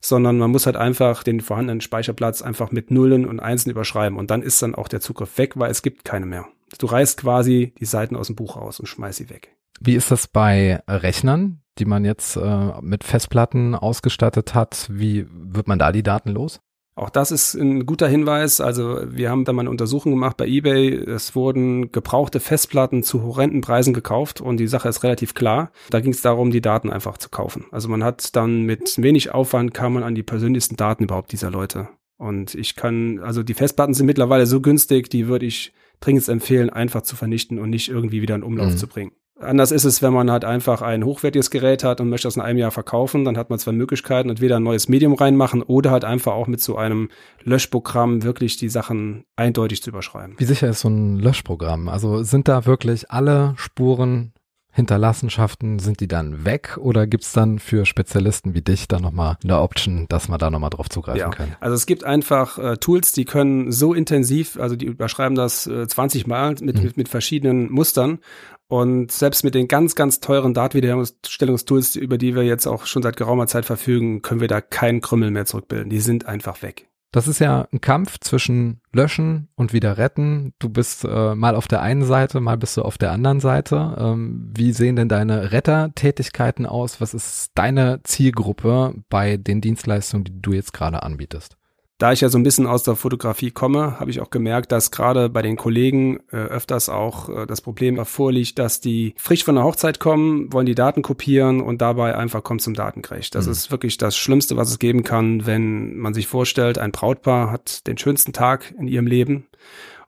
sondern 0.00 0.38
man 0.38 0.50
muss 0.50 0.66
halt 0.66 0.76
einfach 0.76 1.22
den 1.22 1.40
vorhandenen 1.40 1.80
Speicherplatz 1.80 2.42
einfach 2.42 2.70
mit 2.70 2.90
Nullen 2.90 3.26
und 3.26 3.40
Einsen 3.40 3.70
überschreiben 3.70 4.18
und 4.18 4.30
dann 4.30 4.42
ist 4.42 4.62
dann 4.62 4.74
auch 4.74 4.88
der 4.88 5.00
Zugriff 5.00 5.36
weg, 5.38 5.54
weil 5.56 5.70
es 5.70 5.82
gibt 5.82 6.04
keine 6.04 6.26
mehr. 6.26 6.46
Du 6.78 6.86
reißt 6.86 7.18
quasi 7.18 7.74
die 7.80 7.86
Seiten 7.86 8.14
aus 8.14 8.28
dem 8.28 8.36
Buch 8.36 8.56
raus 8.56 8.78
und 8.78 8.86
schmeißt 8.86 9.18
sie 9.18 9.30
weg. 9.30 9.56
Wie 9.80 9.94
ist 9.94 10.10
das 10.10 10.26
bei 10.26 10.80
Rechnern, 10.86 11.62
die 11.78 11.84
man 11.84 12.04
jetzt 12.04 12.36
äh, 12.36 12.80
mit 12.80 13.04
Festplatten 13.04 13.74
ausgestattet 13.74 14.54
hat? 14.54 14.88
Wie 14.90 15.26
wird 15.30 15.68
man 15.68 15.78
da 15.78 15.92
die 15.92 16.02
Daten 16.02 16.30
los? 16.30 16.60
Auch 16.98 17.10
das 17.10 17.30
ist 17.30 17.54
ein 17.54 17.86
guter 17.86 18.08
Hinweis. 18.08 18.60
Also 18.60 19.00
wir 19.04 19.30
haben 19.30 19.44
da 19.44 19.52
mal 19.52 19.62
eine 19.62 19.70
Untersuchung 19.70 20.12
gemacht 20.12 20.36
bei 20.36 20.48
eBay. 20.48 20.94
Es 20.94 21.36
wurden 21.36 21.92
gebrauchte 21.92 22.40
Festplatten 22.40 23.04
zu 23.04 23.22
horrenden 23.22 23.60
Preisen 23.60 23.94
gekauft 23.94 24.40
und 24.40 24.56
die 24.58 24.66
Sache 24.66 24.88
ist 24.88 25.04
relativ 25.04 25.34
klar. 25.34 25.70
Da 25.90 26.00
ging 26.00 26.12
es 26.12 26.22
darum, 26.22 26.50
die 26.50 26.60
Daten 26.60 26.90
einfach 26.90 27.16
zu 27.16 27.28
kaufen. 27.28 27.66
Also 27.70 27.88
man 27.88 28.02
hat 28.02 28.34
dann 28.34 28.62
mit 28.62 29.00
wenig 29.00 29.32
Aufwand 29.32 29.74
kam 29.74 29.94
man 29.94 30.02
an 30.02 30.16
die 30.16 30.24
persönlichsten 30.24 30.74
Daten 30.74 31.04
überhaupt 31.04 31.30
dieser 31.30 31.50
Leute. 31.50 31.88
Und 32.16 32.56
ich 32.56 32.74
kann, 32.74 33.20
also 33.20 33.44
die 33.44 33.54
Festplatten 33.54 33.94
sind 33.94 34.06
mittlerweile 34.06 34.46
so 34.46 34.60
günstig, 34.60 35.08
die 35.08 35.28
würde 35.28 35.46
ich 35.46 35.72
dringend 36.00 36.28
empfehlen, 36.28 36.68
einfach 36.68 37.02
zu 37.02 37.14
vernichten 37.14 37.60
und 37.60 37.70
nicht 37.70 37.88
irgendwie 37.88 38.22
wieder 38.22 38.34
in 38.34 38.42
Umlauf 38.42 38.72
mhm. 38.72 38.76
zu 38.76 38.88
bringen. 38.88 39.12
Anders 39.40 39.70
ist 39.70 39.84
es, 39.84 40.02
wenn 40.02 40.12
man 40.12 40.30
halt 40.30 40.44
einfach 40.44 40.82
ein 40.82 41.04
hochwertiges 41.04 41.50
Gerät 41.50 41.84
hat 41.84 42.00
und 42.00 42.08
möchte 42.08 42.26
das 42.26 42.36
in 42.36 42.42
einem 42.42 42.58
Jahr 42.58 42.72
verkaufen, 42.72 43.24
dann 43.24 43.38
hat 43.38 43.50
man 43.50 43.58
zwei 43.58 43.72
Möglichkeiten, 43.72 44.30
entweder 44.30 44.56
ein 44.56 44.64
neues 44.64 44.88
Medium 44.88 45.14
reinmachen 45.14 45.62
oder 45.62 45.90
halt 45.92 46.04
einfach 46.04 46.32
auch 46.32 46.48
mit 46.48 46.60
so 46.60 46.76
einem 46.76 47.08
Löschprogramm 47.44 48.24
wirklich 48.24 48.56
die 48.56 48.68
Sachen 48.68 49.24
eindeutig 49.36 49.82
zu 49.82 49.90
überschreiben. 49.90 50.34
Wie 50.38 50.44
sicher 50.44 50.68
ist 50.68 50.80
so 50.80 50.88
ein 50.88 51.18
Löschprogramm? 51.18 51.88
Also 51.88 52.22
sind 52.24 52.48
da 52.48 52.66
wirklich 52.66 53.10
alle 53.10 53.54
Spuren 53.56 54.32
Hinterlassenschaften, 54.78 55.80
sind 55.80 55.98
die 55.98 56.06
dann 56.06 56.44
weg 56.44 56.78
oder 56.80 57.08
gibt's 57.08 57.32
dann 57.32 57.58
für 57.58 57.84
Spezialisten 57.84 58.54
wie 58.54 58.62
dich 58.62 58.86
da 58.86 59.00
nochmal 59.00 59.36
eine 59.42 59.60
Option, 59.60 60.06
dass 60.08 60.28
man 60.28 60.38
da 60.38 60.50
nochmal 60.50 60.70
drauf 60.70 60.88
zugreifen 60.88 61.18
ja. 61.18 61.30
kann? 61.30 61.56
Also 61.58 61.74
es 61.74 61.84
gibt 61.84 62.04
einfach 62.04 62.58
äh, 62.58 62.76
Tools, 62.76 63.10
die 63.10 63.24
können 63.24 63.72
so 63.72 63.92
intensiv, 63.92 64.56
also 64.60 64.76
die 64.76 64.86
überschreiben 64.86 65.34
das 65.34 65.66
äh, 65.66 65.88
20 65.88 66.28
Mal 66.28 66.54
mit, 66.60 66.76
mhm. 66.76 66.84
mit, 66.84 66.96
mit 66.96 67.08
verschiedenen 67.08 67.72
Mustern 67.72 68.20
und 68.68 69.10
selbst 69.10 69.44
mit 69.44 69.54
den 69.54 69.66
ganz, 69.66 69.94
ganz 69.94 70.20
teuren 70.20 70.54
Datenwiederherstellungstools, 70.54 71.96
über 71.96 72.18
die 72.18 72.34
wir 72.34 72.42
jetzt 72.42 72.66
auch 72.66 72.86
schon 72.86 73.02
seit 73.02 73.16
geraumer 73.16 73.46
Zeit 73.46 73.64
verfügen, 73.64 74.22
können 74.22 74.40
wir 74.40 74.48
da 74.48 74.60
keinen 74.60 75.00
Krümmel 75.00 75.30
mehr 75.30 75.46
zurückbilden. 75.46 75.90
Die 75.90 76.00
sind 76.00 76.26
einfach 76.26 76.62
weg. 76.62 76.88
Das 77.10 77.26
ist 77.26 77.38
ja 77.38 77.66
ein 77.72 77.80
Kampf 77.80 78.18
zwischen 78.20 78.82
löschen 78.92 79.48
und 79.54 79.72
wieder 79.72 79.96
retten. 79.96 80.52
Du 80.58 80.68
bist 80.68 81.04
äh, 81.04 81.34
mal 81.34 81.56
auf 81.56 81.66
der 81.66 81.80
einen 81.80 82.04
Seite, 82.04 82.38
mal 82.40 82.58
bist 82.58 82.76
du 82.76 82.82
auf 82.82 82.98
der 82.98 83.12
anderen 83.12 83.40
Seite. 83.40 83.96
Ähm, 83.98 84.52
wie 84.54 84.72
sehen 84.72 84.96
denn 84.96 85.08
deine 85.08 85.50
Rettertätigkeiten 85.50 86.66
aus? 86.66 87.00
Was 87.00 87.14
ist 87.14 87.52
deine 87.54 88.02
Zielgruppe 88.04 88.94
bei 89.08 89.38
den 89.38 89.62
Dienstleistungen, 89.62 90.24
die 90.24 90.42
du 90.42 90.52
jetzt 90.52 90.74
gerade 90.74 91.02
anbietest? 91.02 91.57
Da 91.98 92.12
ich 92.12 92.20
ja 92.20 92.28
so 92.28 92.38
ein 92.38 92.44
bisschen 92.44 92.68
aus 92.68 92.84
der 92.84 92.94
Fotografie 92.94 93.50
komme, 93.50 93.98
habe 93.98 94.10
ich 94.10 94.20
auch 94.20 94.30
gemerkt, 94.30 94.70
dass 94.70 94.92
gerade 94.92 95.28
bei 95.28 95.42
den 95.42 95.56
Kollegen 95.56 96.20
äh, 96.30 96.36
öfters 96.36 96.88
auch 96.88 97.28
äh, 97.28 97.46
das 97.46 97.60
Problem 97.60 98.04
vorliegt, 98.04 98.58
dass 98.60 98.80
die 98.80 99.14
frisch 99.16 99.42
von 99.42 99.56
der 99.56 99.64
Hochzeit 99.64 99.98
kommen, 99.98 100.52
wollen 100.52 100.66
die 100.66 100.76
Daten 100.76 101.02
kopieren 101.02 101.60
und 101.60 101.82
dabei 101.82 102.16
einfach 102.16 102.44
kommt 102.44 102.62
zum 102.62 102.74
Datencrash. 102.74 103.30
Das 103.30 103.46
mhm. 103.46 103.52
ist 103.52 103.72
wirklich 103.72 103.98
das 103.98 104.16
Schlimmste, 104.16 104.56
was 104.56 104.70
es 104.70 104.78
geben 104.78 105.02
kann, 105.02 105.44
wenn 105.44 105.96
man 105.98 106.14
sich 106.14 106.28
vorstellt, 106.28 106.78
ein 106.78 106.92
Brautpaar 106.92 107.50
hat 107.50 107.86
den 107.88 107.98
schönsten 107.98 108.32
Tag 108.32 108.72
in 108.78 108.86
ihrem 108.86 109.08
Leben 109.08 109.48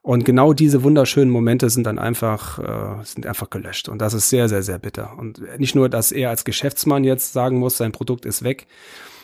und 0.03 0.25
genau 0.25 0.53
diese 0.53 0.81
wunderschönen 0.81 1.29
Momente 1.29 1.69
sind 1.69 1.85
dann 1.85 1.99
einfach, 1.99 2.57
äh, 2.57 3.03
sind 3.03 3.27
einfach 3.27 3.51
gelöscht. 3.51 3.87
Und 3.87 4.01
das 4.01 4.15
ist 4.15 4.29
sehr, 4.29 4.49
sehr, 4.49 4.63
sehr 4.63 4.79
bitter. 4.79 5.15
Und 5.17 5.41
nicht 5.59 5.75
nur, 5.75 5.89
dass 5.89 6.11
er 6.11 6.29
als 6.29 6.43
Geschäftsmann 6.43 7.03
jetzt 7.03 7.33
sagen 7.33 7.59
muss, 7.59 7.77
sein 7.77 7.91
Produkt 7.91 8.25
ist 8.25 8.43
weg, 8.43 8.65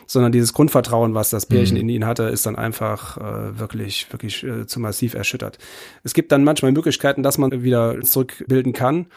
sondern 0.07 0.31
dieses 0.31 0.53
Grundvertrauen, 0.53 1.13
was 1.13 1.29
das 1.29 1.45
Pärchen 1.45 1.75
mhm. 1.75 1.81
in 1.81 1.89
ihn 1.89 2.05
hatte, 2.05 2.23
ist 2.23 2.45
dann 2.45 2.55
einfach 2.55 3.17
äh, 3.17 3.59
wirklich, 3.59 4.11
wirklich 4.11 4.43
äh, 4.43 4.65
zu 4.65 4.79
massiv 4.79 5.13
erschüttert. 5.13 5.59
Es 6.03 6.13
gibt 6.13 6.31
dann 6.31 6.43
manchmal 6.43 6.71
Möglichkeiten, 6.71 7.21
dass 7.21 7.37
man 7.37 7.51
wieder 7.63 8.01
zurückbilden 8.01 8.73
kann. 8.73 9.07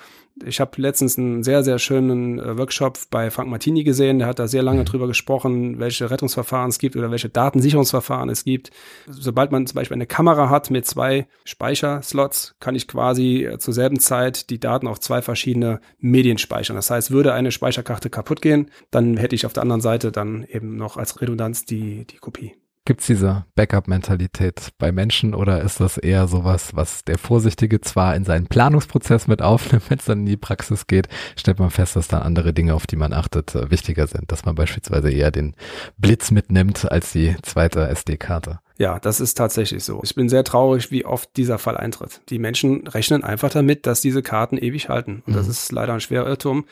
Ich 0.45 0.61
habe 0.61 0.81
letztens 0.81 1.19
einen 1.19 1.43
sehr, 1.43 1.63
sehr 1.63 1.79
schönen 1.79 2.39
äh, 2.39 2.59
Workshop 2.59 2.99
bei 3.11 3.31
Frank 3.31 3.51
Martini 3.51 3.85
gesehen. 3.85 4.19
Der 4.19 4.29
hat 4.29 4.39
da 4.39 4.49
sehr 4.49 4.63
lange 4.63 4.85
drüber 4.85 5.07
gesprochen, 5.07 5.79
welche 5.79 6.11
Rettungsverfahren 6.11 6.71
es 6.71 6.79
gibt 6.79 6.97
oder 6.97 7.11
welche 7.11 7.29
Datensicherungsverfahren 7.29 8.29
es 8.29 8.45
gibt. 8.45 8.71
Sobald 9.07 9.53
man 9.53 9.67
zum 9.67 9.77
Beispiel 9.77 9.97
eine 9.97 10.07
Kamera 10.07 10.51
hat 10.51 10.71
mit 10.71 10.87
zwei 10.87 11.27
Speicherslots, 11.45 12.55
kann 12.61 12.75
ich 12.75 12.89
quasi 12.89 13.45
äh, 13.45 13.59
zur 13.59 13.75
selben 13.75 14.01
Zeit 14.01 14.51
die 14.51 14.61
Daten 14.61 14.87
auf 14.87 15.01
zwei 15.01 15.23
verschiedene 15.23 15.81
Medien 15.99 16.39
speichern. 16.39 16.77
Das 16.77 16.91
heißt, 16.91 17.11
würde 17.11 17.33
eine 17.33 17.53
Speicherkarte 17.53 18.11
kaputt 18.11 18.43
gehen, 18.43 18.71
dann 18.91 19.17
hätte 19.17 19.35
ich 19.35 19.47
auf 19.47 19.53
der 19.53 19.63
anderen 19.63 19.81
Seite 19.81 20.13
dann 20.13 20.45
eben 20.45 20.77
noch 20.77 20.97
als 20.97 21.21
Redundanz 21.21 21.65
die, 21.65 22.07
die 22.07 22.19
Kopie. 22.19 22.60
Gibt 22.91 23.03
es 23.03 23.07
diese 23.07 23.45
Backup-Mentalität 23.55 24.71
bei 24.79 24.91
Menschen 24.91 25.33
oder 25.33 25.63
ist 25.63 25.79
das 25.79 25.97
eher 25.97 26.27
sowas, 26.27 26.75
was 26.75 27.05
der 27.05 27.19
Vorsichtige 27.19 27.81
zwar 27.81 28.17
in 28.17 28.25
seinen 28.25 28.49
Planungsprozess 28.49 29.29
mit 29.29 29.43
aufnimmt, 29.43 29.85
wenn 29.91 29.99
es 29.99 30.07
dann 30.07 30.19
in 30.19 30.27
die 30.27 30.37
Praxis 30.37 30.89
geht, 30.89 31.07
stellt 31.37 31.61
man 31.61 31.71
fest, 31.71 31.95
dass 31.95 32.09
dann 32.09 32.23
andere 32.23 32.53
Dinge, 32.53 32.75
auf 32.75 32.89
die 32.89 32.97
man 32.97 33.13
achtet, 33.13 33.55
äh, 33.55 33.71
wichtiger 33.71 34.09
sind, 34.09 34.33
dass 34.33 34.45
man 34.45 34.57
beispielsweise 34.57 35.09
eher 35.09 35.31
den 35.31 35.55
Blitz 35.99 36.33
mitnimmt 36.33 36.91
als 36.91 37.13
die 37.13 37.37
zweite 37.43 37.87
SD-Karte. 37.87 38.59
Ja, 38.77 38.99
das 38.99 39.21
ist 39.21 39.35
tatsächlich 39.35 39.85
so. 39.85 40.01
Ich 40.03 40.17
bin 40.17 40.29
sehr 40.29 40.43
traurig, 40.43 40.91
wie 40.91 41.05
oft 41.05 41.37
dieser 41.37 41.59
Fall 41.59 41.77
eintritt. 41.77 42.23
Die 42.29 42.41
Menschen 42.41 42.89
rechnen 42.89 43.23
einfach 43.23 43.51
damit, 43.51 43.87
dass 43.87 44.01
diese 44.01 44.25
Karten 44.25 44.59
ewig 44.59 44.89
halten. 44.89 45.23
Und 45.27 45.35
mhm. 45.35 45.39
das 45.39 45.47
ist 45.47 45.71
leider 45.71 45.93
ein 45.93 46.01
schwerer 46.01 46.27
Irrtum 46.27 46.65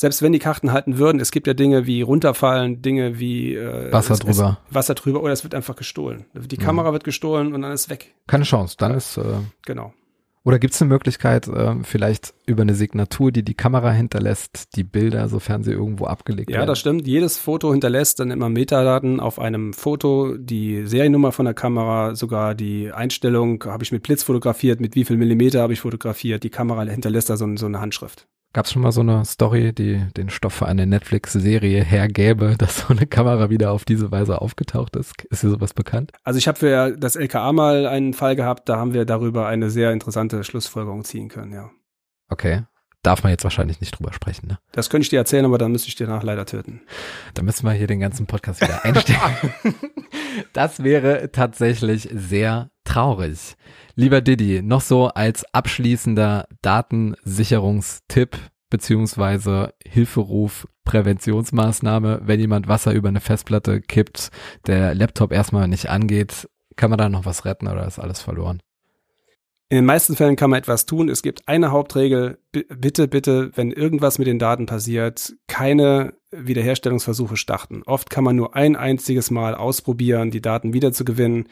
selbst 0.00 0.22
wenn 0.22 0.32
die 0.32 0.38
Karten 0.38 0.72
halten 0.72 0.96
würden, 0.96 1.20
es 1.20 1.30
gibt 1.30 1.46
ja 1.46 1.52
Dinge 1.52 1.84
wie 1.84 2.00
runterfallen, 2.00 2.80
Dinge 2.80 3.18
wie 3.18 3.54
äh, 3.54 3.92
Wasser 3.92 4.14
es, 4.14 4.20
drüber. 4.20 4.58
Es, 4.66 4.74
Wasser 4.74 4.94
drüber 4.94 5.22
oder 5.22 5.34
es 5.34 5.44
wird 5.44 5.54
einfach 5.54 5.76
gestohlen. 5.76 6.24
Die 6.32 6.56
mhm. 6.56 6.62
Kamera 6.62 6.92
wird 6.94 7.04
gestohlen 7.04 7.52
und 7.52 7.60
dann 7.60 7.72
ist 7.72 7.90
weg. 7.90 8.14
Keine 8.26 8.44
Chance, 8.44 8.76
dann 8.78 8.92
ja. 8.92 8.96
ist 8.96 9.18
äh, 9.18 9.24
genau. 9.66 9.92
Oder 10.42 10.58
gibt 10.58 10.72
es 10.72 10.80
eine 10.80 10.88
Möglichkeit, 10.88 11.48
äh, 11.48 11.74
vielleicht 11.82 12.32
über 12.46 12.62
eine 12.62 12.74
Signatur, 12.74 13.30
die 13.30 13.42
die 13.42 13.52
Kamera 13.52 13.90
hinterlässt, 13.90 14.74
die 14.74 14.84
Bilder, 14.84 15.28
sofern 15.28 15.64
sie 15.64 15.72
irgendwo 15.72 16.06
abgelegt 16.06 16.48
ja, 16.48 16.54
werden? 16.54 16.62
Ja, 16.62 16.66
das 16.66 16.78
stimmt. 16.78 17.06
Jedes 17.06 17.36
Foto 17.36 17.70
hinterlässt 17.70 18.20
dann 18.20 18.30
immer 18.30 18.48
Metadaten 18.48 19.20
auf 19.20 19.38
einem 19.38 19.74
Foto, 19.74 20.34
die 20.38 20.86
Seriennummer 20.86 21.32
von 21.32 21.44
der 21.44 21.52
Kamera, 21.52 22.14
sogar 22.14 22.54
die 22.54 22.90
Einstellung, 22.90 23.62
habe 23.66 23.84
ich 23.84 23.92
mit 23.92 24.02
Blitz 24.02 24.22
fotografiert, 24.22 24.80
mit 24.80 24.94
wie 24.94 25.04
viel 25.04 25.18
Millimeter 25.18 25.60
habe 25.60 25.74
ich 25.74 25.82
fotografiert. 25.82 26.42
Die 26.42 26.48
Kamera 26.48 26.84
hinterlässt 26.84 27.28
da 27.28 27.36
so, 27.36 27.54
so 27.56 27.66
eine 27.66 27.82
Handschrift. 27.82 28.26
Gab 28.52 28.66
es 28.66 28.72
schon 28.72 28.82
mal 28.82 28.90
so 28.90 29.02
eine 29.02 29.24
Story, 29.24 29.72
die 29.72 30.04
den 30.16 30.28
Stoff 30.28 30.54
für 30.54 30.66
eine 30.66 30.84
Netflix-Serie 30.84 31.84
hergäbe, 31.84 32.56
dass 32.58 32.78
so 32.78 32.88
eine 32.88 33.06
Kamera 33.06 33.48
wieder 33.48 33.70
auf 33.70 33.84
diese 33.84 34.10
Weise 34.10 34.40
aufgetaucht 34.42 34.96
ist? 34.96 35.12
Ist 35.30 35.44
dir 35.44 35.50
sowas 35.50 35.72
bekannt? 35.72 36.12
Also 36.24 36.38
ich 36.38 36.48
habe 36.48 36.58
für 36.58 36.96
das 36.96 37.14
LKA 37.14 37.52
mal 37.52 37.86
einen 37.86 38.12
Fall 38.12 38.34
gehabt, 38.34 38.68
da 38.68 38.76
haben 38.76 38.92
wir 38.92 39.04
darüber 39.04 39.46
eine 39.46 39.70
sehr 39.70 39.92
interessante 39.92 40.42
Schlussfolgerung 40.42 41.04
ziehen 41.04 41.28
können, 41.28 41.52
ja. 41.52 41.70
Okay. 42.28 42.64
Darf 43.02 43.22
man 43.22 43.30
jetzt 43.30 43.44
wahrscheinlich 43.44 43.80
nicht 43.80 43.98
drüber 43.98 44.12
sprechen, 44.12 44.46
ne? 44.48 44.58
Das 44.72 44.90
könnte 44.90 45.04
ich 45.04 45.08
dir 45.08 45.18
erzählen, 45.18 45.46
aber 45.46 45.56
dann 45.56 45.72
müsste 45.72 45.88
ich 45.88 45.94
dir 45.94 46.06
nach 46.06 46.22
leider 46.22 46.44
töten. 46.44 46.82
Da 47.32 47.42
müssen 47.42 47.64
wir 47.64 47.72
hier 47.72 47.86
den 47.86 48.00
ganzen 48.00 48.26
Podcast 48.26 48.60
wieder 48.60 48.84
einstellen. 48.84 49.54
das 50.52 50.82
wäre 50.82 51.32
tatsächlich 51.32 52.10
sehr 52.12 52.70
traurig. 52.84 53.56
Lieber 53.94 54.20
Didi, 54.20 54.60
noch 54.62 54.82
so 54.82 55.08
als 55.08 55.44
abschließender 55.54 56.46
Datensicherungstipp 56.60 58.36
beziehungsweise 58.70 59.74
Hilferuf, 59.84 60.68
Präventionsmaßnahme, 60.84 62.20
wenn 62.24 62.40
jemand 62.40 62.68
Wasser 62.68 62.92
über 62.92 63.08
eine 63.08 63.20
Festplatte 63.20 63.80
kippt, 63.80 64.30
der 64.66 64.94
Laptop 64.94 65.32
erstmal 65.32 65.68
nicht 65.68 65.88
angeht, 65.88 66.48
kann 66.76 66.90
man 66.90 66.98
da 66.98 67.08
noch 67.08 67.26
was 67.26 67.44
retten 67.44 67.68
oder 67.68 67.86
ist 67.86 67.98
alles 67.98 68.20
verloren? 68.22 68.62
In 69.72 69.76
den 69.76 69.84
meisten 69.84 70.16
Fällen 70.16 70.34
kann 70.34 70.50
man 70.50 70.58
etwas 70.58 70.84
tun. 70.84 71.08
Es 71.08 71.22
gibt 71.22 71.46
eine 71.46 71.70
Hauptregel. 71.70 72.38
bitte, 72.50 73.06
bitte, 73.06 73.52
wenn 73.54 73.70
irgendwas 73.70 74.18
mit 74.18 74.26
den 74.26 74.40
Daten 74.40 74.66
passiert, 74.66 75.36
keine 75.46 76.14
Wiederherstellungsversuche 76.32 77.36
starten. 77.36 77.84
Oft 77.86 78.10
kann 78.10 78.24
man 78.24 78.34
nur 78.34 78.56
ein 78.56 78.74
einziges 78.74 79.30
Mal 79.30 79.54
ausprobieren, 79.54 80.32
die 80.32 80.40
Daten 80.40 80.72
wiederzugewinnen. 80.72 81.48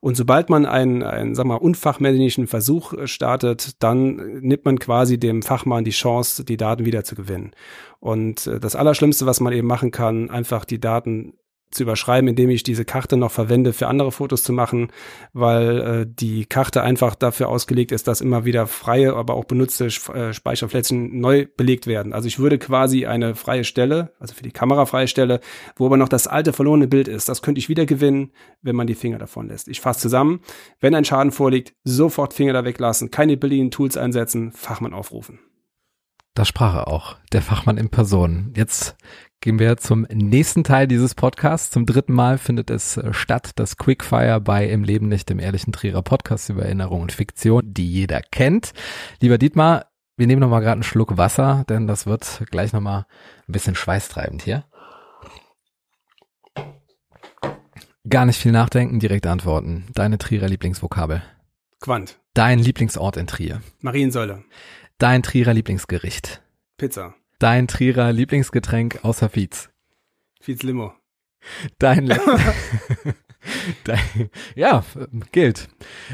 Und 0.00 0.16
sobald 0.16 0.50
man 0.50 0.66
einen, 0.66 1.04
einen 1.04 1.36
sag 1.36 1.46
mal, 1.46 1.54
unfachmännischen 1.54 2.48
Versuch 2.48 2.94
startet, 3.04 3.80
dann 3.80 4.16
nimmt 4.40 4.64
man 4.64 4.80
quasi 4.80 5.20
dem 5.20 5.42
Fachmann 5.42 5.84
die 5.84 5.92
Chance, 5.92 6.44
die 6.44 6.56
Daten 6.56 6.84
wiederzugewinnen. 6.84 7.52
Und 8.00 8.48
äh, 8.48 8.58
das 8.58 8.74
Allerschlimmste, 8.74 9.24
was 9.26 9.38
man 9.38 9.52
eben 9.52 9.68
machen 9.68 9.92
kann, 9.92 10.30
einfach 10.30 10.64
die 10.64 10.80
Daten 10.80 11.34
zu 11.74 11.82
überschreiben, 11.82 12.28
indem 12.28 12.50
ich 12.50 12.62
diese 12.62 12.84
Karte 12.84 13.16
noch 13.16 13.30
verwende, 13.30 13.72
für 13.72 13.88
andere 13.88 14.12
Fotos 14.12 14.42
zu 14.42 14.52
machen, 14.52 14.88
weil 15.32 15.80
äh, 15.80 16.06
die 16.08 16.46
Karte 16.46 16.82
einfach 16.82 17.14
dafür 17.14 17.48
ausgelegt 17.48 17.92
ist, 17.92 18.08
dass 18.08 18.20
immer 18.20 18.44
wieder 18.44 18.66
freie, 18.66 19.14
aber 19.14 19.34
auch 19.34 19.44
benutzte 19.44 19.86
äh, 19.86 20.32
Speicherplätzchen 20.32 21.20
neu 21.20 21.46
belegt 21.56 21.86
werden. 21.86 22.12
Also 22.12 22.28
ich 22.28 22.38
würde 22.38 22.58
quasi 22.58 23.06
eine 23.06 23.34
freie 23.34 23.64
Stelle, 23.64 24.12
also 24.18 24.34
für 24.34 24.42
die 24.42 24.52
Kamera 24.52 24.86
freie 24.86 25.08
Stelle, 25.08 25.40
wo 25.76 25.86
aber 25.86 25.96
noch 25.96 26.08
das 26.08 26.26
alte 26.26 26.52
verlorene 26.52 26.88
Bild 26.88 27.08
ist, 27.08 27.28
das 27.28 27.42
könnte 27.42 27.58
ich 27.58 27.68
wieder 27.68 27.86
gewinnen, 27.86 28.32
wenn 28.62 28.76
man 28.76 28.86
die 28.86 28.94
Finger 28.94 29.18
davon 29.18 29.48
lässt. 29.48 29.68
Ich 29.68 29.80
fasse 29.80 30.00
zusammen, 30.00 30.40
wenn 30.80 30.94
ein 30.94 31.04
Schaden 31.04 31.32
vorliegt, 31.32 31.74
sofort 31.84 32.34
Finger 32.34 32.52
da 32.52 32.64
weglassen, 32.64 33.10
keine 33.10 33.36
billigen 33.36 33.70
Tools 33.70 33.96
einsetzen, 33.96 34.52
Fachmann 34.52 34.94
aufrufen. 34.94 35.38
Da 36.34 36.46
sprach 36.46 36.74
er 36.74 36.88
auch, 36.88 37.16
der 37.32 37.42
Fachmann 37.42 37.76
in 37.76 37.90
Person. 37.90 38.54
Jetzt 38.56 38.96
gehen 39.42 39.58
wir 39.58 39.76
zum 39.76 40.06
nächsten 40.10 40.64
Teil 40.64 40.88
dieses 40.88 41.14
Podcasts. 41.14 41.70
Zum 41.70 41.84
dritten 41.84 42.14
Mal 42.14 42.38
findet 42.38 42.70
es 42.70 42.96
äh, 42.96 43.12
statt, 43.12 43.50
das 43.56 43.76
Quickfire 43.76 44.40
bei 44.40 44.66
Im 44.66 44.82
Leben 44.82 45.08
nicht, 45.08 45.28
dem 45.28 45.38
ehrlichen 45.38 45.74
Trierer 45.74 46.00
Podcast 46.00 46.48
über 46.48 46.62
Erinnerung 46.62 47.02
und 47.02 47.12
Fiktion, 47.12 47.74
die 47.74 47.86
jeder 47.86 48.22
kennt. 48.22 48.72
Lieber 49.20 49.36
Dietmar, 49.36 49.86
wir 50.16 50.26
nehmen 50.26 50.40
nochmal 50.40 50.60
gerade 50.62 50.74
einen 50.74 50.82
Schluck 50.84 51.18
Wasser, 51.18 51.64
denn 51.68 51.86
das 51.86 52.06
wird 52.06 52.44
gleich 52.50 52.72
nochmal 52.72 53.04
ein 53.46 53.52
bisschen 53.52 53.74
schweißtreibend 53.74 54.40
hier. 54.40 54.64
Gar 58.08 58.24
nicht 58.24 58.40
viel 58.40 58.52
nachdenken, 58.52 59.00
direkt 59.00 59.26
antworten. 59.26 59.84
Deine 59.94 60.16
Trierer 60.16 60.48
Lieblingsvokabel. 60.48 61.22
Quant. 61.80 62.18
Dein 62.34 62.58
Lieblingsort 62.58 63.16
in 63.18 63.26
Trier. 63.26 63.60
Mariensäule. 63.80 64.44
Dein 64.98 65.22
Trierer 65.22 65.54
Lieblingsgericht. 65.54 66.42
Pizza. 66.76 67.14
Dein 67.38 67.68
Trierer 67.68 68.12
Lieblingsgetränk 68.12 69.00
außer 69.02 69.28
Fietz. 69.28 69.70
Fietz 70.40 70.62
Limo. 70.62 70.92
Dein, 71.78 72.08
Dein 73.84 74.30
ja, 74.54 74.84
gilt. 75.32 75.68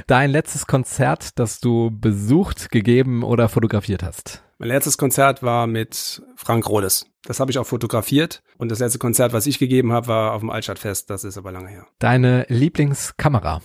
Dein 0.07 0.31
letztes 0.31 0.67
Konzert, 0.67 1.38
das 1.38 1.61
du 1.61 1.91
besucht, 1.91 2.71
gegeben 2.71 3.23
oder 3.23 3.49
fotografiert 3.49 4.03
hast. 4.03 4.43
Mein 4.59 4.69
letztes 4.69 4.99
Konzert 4.99 5.43
war 5.43 5.67
mit 5.67 6.23
Frank 6.37 6.69
Rohles. 6.69 7.07
Das 7.23 7.38
habe 7.41 7.51
ich 7.51 7.59
auch 7.59 7.67
fotografiert. 7.67 8.43
Und 8.57 8.71
das 8.71 8.81
letzte 8.81 8.99
Konzert, 8.99 9.33
was 9.33 9.47
ich 9.47 9.59
gegeben 9.59 9.93
habe, 9.93 10.09
war 10.09 10.33
auf 10.33 10.41
dem 10.41 10.51
Altstadtfest. 10.51 11.11
Das 11.11 11.25
ist 11.25 11.38
aber 11.38 11.53
lange 11.53 11.69
her. 11.69 11.87
Deine 11.99 12.45
Lieblingskamera? 12.49 13.62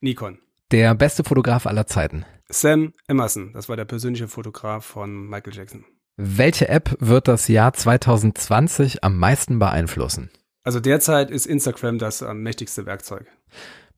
Nikon. 0.00 0.38
Der 0.72 0.96
beste 0.96 1.22
Fotograf 1.22 1.64
aller 1.64 1.86
Zeiten? 1.86 2.24
Sam 2.48 2.92
Emerson. 3.06 3.52
Das 3.52 3.68
war 3.68 3.76
der 3.76 3.84
persönliche 3.84 4.26
Fotograf 4.26 4.84
von 4.84 5.28
Michael 5.28 5.54
Jackson. 5.54 5.84
Welche 6.16 6.68
App 6.68 6.96
wird 6.98 7.28
das 7.28 7.46
Jahr 7.46 7.72
2020 7.72 9.04
am 9.04 9.16
meisten 9.16 9.60
beeinflussen? 9.60 10.28
Also 10.64 10.80
derzeit 10.80 11.30
ist 11.30 11.46
Instagram 11.46 11.98
das 11.98 12.20
am 12.24 12.42
mächtigste 12.42 12.84
Werkzeug. 12.84 13.26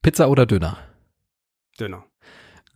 Pizza 0.02 0.28
oder 0.28 0.44
Döner? 0.44 0.76
Döner. 1.80 2.04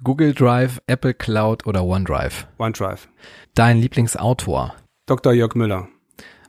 Google 0.03 0.33
Drive, 0.33 0.81
Apple 0.87 1.13
Cloud 1.13 1.67
oder 1.67 1.85
OneDrive? 1.85 2.47
OneDrive. 2.57 3.09
Dein 3.55 3.77
Lieblingsautor? 3.77 4.75
Dr. 5.05 5.35
Jörg 5.35 5.55
Müller. 5.55 5.87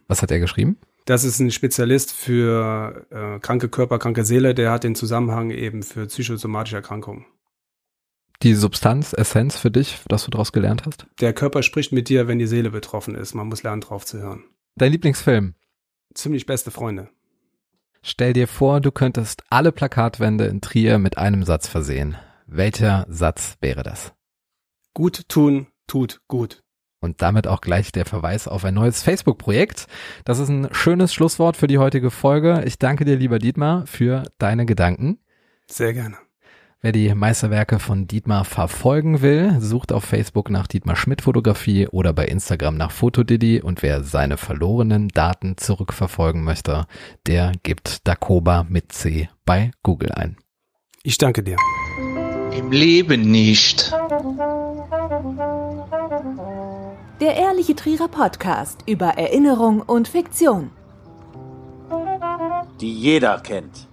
Was 0.08 0.22
hat 0.22 0.32
er 0.32 0.40
geschrieben? 0.40 0.78
Das 1.06 1.26
ist 1.26 1.40
ein 1.42 1.52
Spezialist 1.52 2.14
für 2.14 3.06
äh, 3.10 3.40
kranke 3.40 3.68
Körper, 3.68 4.00
kranke 4.00 4.24
Seele. 4.24 4.54
Der 4.54 4.72
hat 4.72 4.86
den 4.86 4.96
Zusammenhang 4.96 5.52
eben 5.52 5.84
für 5.84 6.06
psychosomatische 6.06 6.78
Erkrankungen 6.78 7.26
die 8.44 8.56
Substanz, 8.56 9.14
Essenz 9.14 9.58
für 9.58 9.72
dich, 9.72 10.00
dass 10.08 10.26
du 10.26 10.32
daraus 10.32 10.52
gelernt 10.52 10.86
hast? 10.86 11.06
Der 11.20 11.34
Körper 11.34 11.64
spricht 11.64 11.92
mit 11.92 12.10
dir, 12.10 12.28
wenn 12.28 12.40
die 12.40 12.48
Seele 12.48 12.72
betroffen 12.72 13.16
ist. 13.16 13.34
Man 13.34 13.48
muss 13.48 13.64
lernen, 13.64 13.82
drauf 13.82 14.06
zu 14.06 14.20
hören. 14.20 14.44
Dein 14.76 14.92
Lieblingsfilm? 14.92 15.56
Ziemlich 16.14 16.46
beste 16.46 16.72
Freunde. 16.72 17.10
Stell 18.02 18.34
dir 18.34 18.48
vor, 18.48 18.82
du 18.82 18.92
könntest 18.92 19.44
alle 19.50 19.72
Plakatwände 19.72 20.46
in 20.46 20.60
Trier 20.60 21.00
mit 21.00 21.18
einem 21.18 21.44
Satz 21.44 21.68
versehen. 21.68 22.18
Welcher 22.48 23.06
Satz 23.08 23.56
wäre 23.62 23.82
das? 23.82 24.14
Gut 24.94 25.30
tun, 25.30 25.68
tut 25.88 26.22
gut. 26.28 26.62
Und 27.00 27.22
damit 27.22 27.48
auch 27.48 27.62
gleich 27.62 27.92
der 27.92 28.06
Verweis 28.06 28.48
auf 28.48 28.66
ein 28.66 28.74
neues 28.74 29.04
Facebook-Projekt. 29.04 29.88
Das 30.26 30.40
ist 30.40 30.50
ein 30.50 30.70
schönes 30.74 31.14
Schlusswort 31.14 31.58
für 31.58 31.68
die 31.68 31.78
heutige 31.78 32.12
Folge. 32.12 32.64
Ich 32.66 32.78
danke 32.78 33.06
dir, 33.06 33.16
lieber 33.16 33.40
Dietmar, 33.40 33.88
für 33.88 34.24
deine 34.38 34.66
Gedanken. 34.66 35.20
Sehr 35.68 35.94
gerne. 35.94 36.18
Wer 36.86 36.92
die 36.92 37.16
Meisterwerke 37.16 37.80
von 37.80 38.08
Dietmar 38.08 38.44
verfolgen 38.44 39.22
will, 39.22 39.56
sucht 39.62 39.94
auf 39.94 40.04
Facebook 40.04 40.50
nach 40.50 40.68
Dietmar 40.68 40.98
Schmidt 40.98 41.22
Fotografie 41.22 41.88
oder 41.88 42.12
bei 42.12 42.26
Instagram 42.26 42.76
nach 42.76 42.92
Fotodiddy 42.92 43.62
und 43.62 43.82
wer 43.82 44.04
seine 44.04 44.36
verlorenen 44.36 45.08
Daten 45.08 45.56
zurückverfolgen 45.56 46.44
möchte, 46.44 46.86
der 47.26 47.54
gibt 47.64 48.06
Dakoba 48.06 48.66
mit 48.68 48.92
C 48.92 49.30
bei 49.46 49.72
Google 49.82 50.12
ein. 50.12 50.36
Ich 51.04 51.18
danke 51.18 51.42
dir. 51.42 51.56
Im 52.52 52.70
Leben 52.70 53.32
nicht. 53.32 53.94
Der 57.22 57.36
Ehrliche 57.38 57.78
Trierer 57.78 58.10
Podcast 58.10 58.80
über 58.88 59.12
Erinnerung 59.18 59.80
und 59.80 60.10
Fiktion. 60.10 60.70
Die 62.82 62.94
jeder 62.94 63.40
kennt. 63.40 63.88